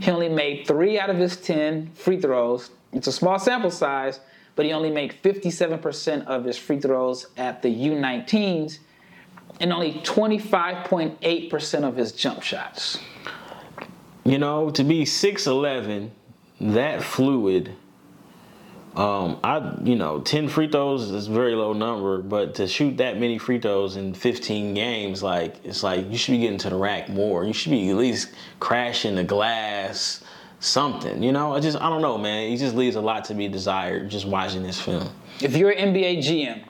He 0.00 0.10
only 0.10 0.28
made 0.28 0.66
three 0.66 0.98
out 0.98 1.10
of 1.10 1.16
his 1.18 1.36
10 1.36 1.90
free 1.94 2.20
throws. 2.20 2.70
It's 2.92 3.06
a 3.06 3.12
small 3.12 3.38
sample 3.38 3.70
size, 3.70 4.20
but 4.56 4.66
he 4.66 4.72
only 4.72 4.90
made 4.90 5.14
57% 5.22 6.26
of 6.26 6.44
his 6.44 6.58
free 6.58 6.80
throws 6.80 7.28
at 7.36 7.62
the 7.62 7.68
U19s 7.68 8.78
and 9.60 9.72
only 9.72 9.94
25.8% 10.02 11.84
of 11.84 11.96
his 11.96 12.12
jump 12.12 12.42
shots. 12.42 12.98
you 14.24 14.38
know, 14.38 14.70
to 14.70 14.82
be 14.84 15.04
6'11, 15.04 16.10
that 16.60 17.02
fluid, 17.02 17.74
um, 18.96 19.38
I, 19.42 19.74
you 19.82 19.96
know, 19.96 20.20
10 20.20 20.48
free 20.48 20.68
throws 20.68 21.10
is 21.10 21.26
a 21.26 21.30
very 21.30 21.54
low 21.54 21.72
number, 21.72 22.18
but 22.18 22.54
to 22.56 22.68
shoot 22.68 22.98
that 22.98 23.18
many 23.18 23.38
free 23.38 23.58
throws 23.58 23.96
in 23.96 24.12
15 24.12 24.74
games, 24.74 25.22
like, 25.22 25.56
it's 25.64 25.82
like 25.82 26.10
you 26.10 26.18
should 26.18 26.32
be 26.32 26.38
getting 26.40 26.58
to 26.58 26.70
the 26.70 26.76
rack 26.76 27.08
more. 27.08 27.46
You 27.46 27.54
should 27.54 27.70
be 27.70 27.88
at 27.88 27.96
least 27.96 28.32
crashing 28.60 29.14
the 29.14 29.24
glass, 29.24 30.22
something, 30.60 31.22
you 31.22 31.32
know? 31.32 31.54
I 31.54 31.60
just, 31.60 31.78
I 31.80 31.88
don't 31.88 32.02
know, 32.02 32.18
man. 32.18 32.50
He 32.50 32.58
just 32.58 32.76
leaves 32.76 32.96
a 32.96 33.00
lot 33.00 33.24
to 33.26 33.34
be 33.34 33.48
desired 33.48 34.10
just 34.10 34.26
watching 34.26 34.62
this 34.62 34.78
film. 34.78 35.08
If 35.40 35.56
you're 35.56 35.70
an 35.70 35.94
NBA 35.94 36.18
GM 36.18 36.62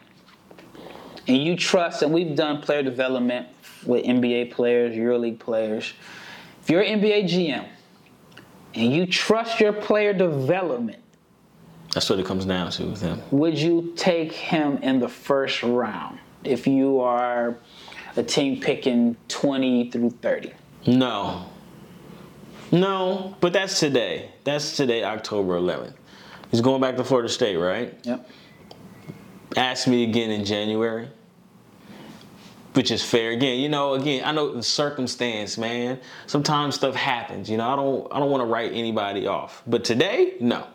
and 1.26 1.42
you 1.42 1.56
trust, 1.56 2.02
and 2.02 2.12
we've 2.12 2.36
done 2.36 2.62
player 2.62 2.84
development 2.84 3.48
with 3.84 4.04
NBA 4.04 4.52
players, 4.52 4.94
EuroLeague 4.94 5.40
players, 5.40 5.92
if 6.62 6.70
you're 6.70 6.82
an 6.82 7.00
NBA 7.00 7.24
GM 7.24 7.66
and 8.74 8.92
you 8.92 9.06
trust 9.06 9.58
your 9.58 9.72
player 9.72 10.12
development, 10.12 11.01
That's 11.92 12.08
what 12.08 12.18
it 12.18 12.26
comes 12.26 12.46
down 12.46 12.70
to 12.70 12.86
with 12.86 13.02
him. 13.02 13.20
would 13.30 13.58
you 13.58 13.92
take 13.96 14.32
him 14.32 14.78
in 14.78 14.98
the 14.98 15.08
first 15.08 15.62
round 15.62 16.18
if 16.42 16.66
you 16.66 17.00
are 17.00 17.56
a 18.16 18.22
team 18.22 18.60
picking 18.60 19.16
20 19.28 19.90
through 19.90 20.10
30? 20.10 20.52
No. 20.86 21.46
No, 22.70 23.36
but 23.40 23.52
that's 23.52 23.78
today. 23.78 24.30
That's 24.44 24.74
today, 24.76 25.04
October 25.04 25.58
11th. 25.60 25.92
He's 26.50 26.62
going 26.62 26.80
back 26.80 26.96
to 26.96 27.04
Florida 27.04 27.28
State, 27.28 27.56
right? 27.56 27.94
Yep. 28.04 28.28
ask 29.56 29.86
me 29.86 30.04
again 30.04 30.30
in 30.30 30.44
January, 30.46 31.08
which 32.72 32.90
is 32.90 33.04
fair. 33.04 33.32
Again, 33.32 33.60
you 33.60 33.68
know, 33.68 33.94
again, 33.94 34.22
I 34.24 34.32
know 34.32 34.54
the 34.54 34.62
circumstance, 34.62 35.58
man. 35.58 36.00
Sometimes 36.26 36.74
stuff 36.74 36.94
happens. 36.94 37.50
You 37.50 37.58
know, 37.58 37.68
I 37.68 37.76
don't, 37.76 38.12
I 38.12 38.18
don't 38.18 38.30
want 38.30 38.40
to 38.40 38.46
write 38.46 38.72
anybody 38.72 39.26
off. 39.26 39.62
But 39.66 39.84
today, 39.84 40.34
no. 40.40 40.66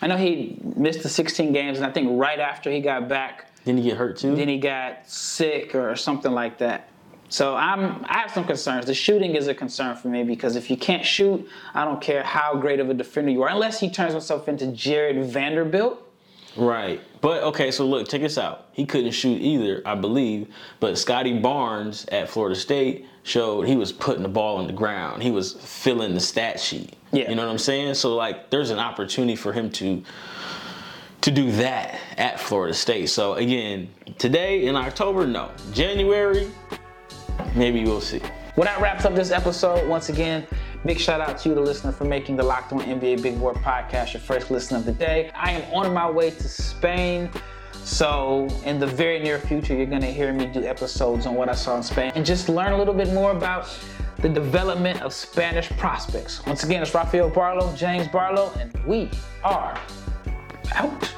I 0.00 0.06
know 0.06 0.16
he 0.16 0.58
missed 0.76 1.02
the 1.02 1.08
16 1.08 1.52
games, 1.52 1.78
and 1.78 1.86
I 1.86 1.90
think 1.90 2.08
right 2.20 2.38
after 2.38 2.70
he 2.70 2.80
got 2.80 3.08
back, 3.08 3.50
Didn't 3.64 3.80
he 3.82 3.88
get 3.90 3.96
hurt 3.96 4.16
too? 4.18 4.34
then 4.36 4.48
he 4.48 4.58
got 4.58 5.08
sick 5.08 5.74
or 5.74 5.96
something 5.96 6.32
like 6.32 6.58
that. 6.58 6.88
So 7.30 7.54
I'm 7.56 8.04
I 8.08 8.18
have 8.18 8.30
some 8.30 8.44
concerns. 8.44 8.86
The 8.86 8.94
shooting 8.94 9.34
is 9.34 9.48
a 9.48 9.54
concern 9.54 9.96
for 9.96 10.08
me 10.08 10.22
because 10.24 10.56
if 10.56 10.70
you 10.70 10.76
can't 10.78 11.04
shoot, 11.04 11.46
I 11.74 11.84
don't 11.84 12.00
care 12.00 12.22
how 12.22 12.54
great 12.56 12.80
of 12.80 12.88
a 12.88 12.94
defender 12.94 13.30
you 13.30 13.42
are, 13.42 13.50
unless 13.50 13.78
he 13.80 13.90
turns 13.90 14.12
himself 14.12 14.48
into 14.48 14.68
Jarred 14.68 15.22
Vanderbilt. 15.26 16.02
Right. 16.56 17.00
But 17.20 17.42
okay, 17.42 17.70
so 17.70 17.86
look, 17.86 18.08
check 18.08 18.22
this 18.22 18.38
out. 18.38 18.68
He 18.72 18.86
couldn't 18.86 19.10
shoot 19.12 19.40
either, 19.42 19.82
I 19.84 19.94
believe. 19.94 20.48
But 20.80 20.96
Scottie 20.96 21.38
Barnes 21.38 22.06
at 22.10 22.30
Florida 22.30 22.56
State 22.56 23.06
showed 23.22 23.68
he 23.68 23.76
was 23.76 23.92
putting 23.92 24.22
the 24.22 24.28
ball 24.28 24.56
on 24.56 24.66
the 24.66 24.72
ground. 24.72 25.22
He 25.22 25.30
was 25.30 25.52
filling 25.52 26.14
the 26.14 26.20
stat 26.20 26.58
sheet. 26.58 26.94
Yeah. 27.12 27.30
You 27.30 27.36
know 27.36 27.46
what 27.46 27.52
I'm 27.52 27.58
saying? 27.58 27.94
So 27.94 28.14
like 28.14 28.50
there's 28.50 28.70
an 28.70 28.78
opportunity 28.78 29.36
for 29.36 29.52
him 29.52 29.70
to 29.72 30.02
to 31.20 31.30
do 31.30 31.50
that 31.52 31.98
at 32.16 32.38
Florida 32.38 32.74
State. 32.74 33.08
So 33.10 33.34
again, 33.34 33.88
today 34.18 34.66
in 34.66 34.76
October, 34.76 35.26
no. 35.26 35.50
January, 35.72 36.50
maybe 37.54 37.84
we'll 37.84 38.00
see. 38.00 38.20
Well, 38.56 38.64
that 38.64 38.80
wraps 38.80 39.04
up 39.04 39.14
this 39.14 39.30
episode. 39.30 39.88
Once 39.88 40.08
again, 40.08 40.46
big 40.84 40.98
shout 40.98 41.20
out 41.20 41.38
to 41.38 41.48
you, 41.48 41.54
the 41.54 41.60
listener, 41.60 41.92
for 41.92 42.04
making 42.04 42.36
the 42.36 42.42
Locked 42.42 42.72
On 42.72 42.80
NBA 42.80 43.22
Big 43.22 43.38
Board 43.38 43.56
podcast 43.56 44.14
your 44.14 44.20
first 44.20 44.50
listen 44.50 44.76
of 44.76 44.84
the 44.84 44.92
day. 44.92 45.30
I 45.34 45.52
am 45.52 45.74
on 45.74 45.92
my 45.92 46.10
way 46.10 46.30
to 46.30 46.48
Spain. 46.48 47.30
So, 47.84 48.48
in 48.64 48.78
the 48.78 48.86
very 48.86 49.18
near 49.20 49.38
future, 49.38 49.74
you're 49.74 49.86
going 49.86 50.02
to 50.02 50.12
hear 50.12 50.32
me 50.32 50.46
do 50.46 50.64
episodes 50.64 51.24
on 51.24 51.36
what 51.36 51.48
I 51.48 51.54
saw 51.54 51.76
in 51.76 51.82
Spain 51.82 52.12
and 52.14 52.26
just 52.26 52.48
learn 52.48 52.72
a 52.72 52.76
little 52.76 52.92
bit 52.92 53.12
more 53.14 53.30
about 53.30 53.68
the 54.18 54.28
development 54.28 55.00
of 55.02 55.12
Spanish 55.12 55.68
prospects. 55.70 56.44
Once 56.44 56.64
again, 56.64 56.82
it's 56.82 56.94
Rafael 56.94 57.30
Barlowe, 57.30 57.76
James 57.76 58.08
Barlowe, 58.08 58.54
and 58.60 58.72
we 58.84 59.08
are 59.44 59.78
out. 60.74 61.17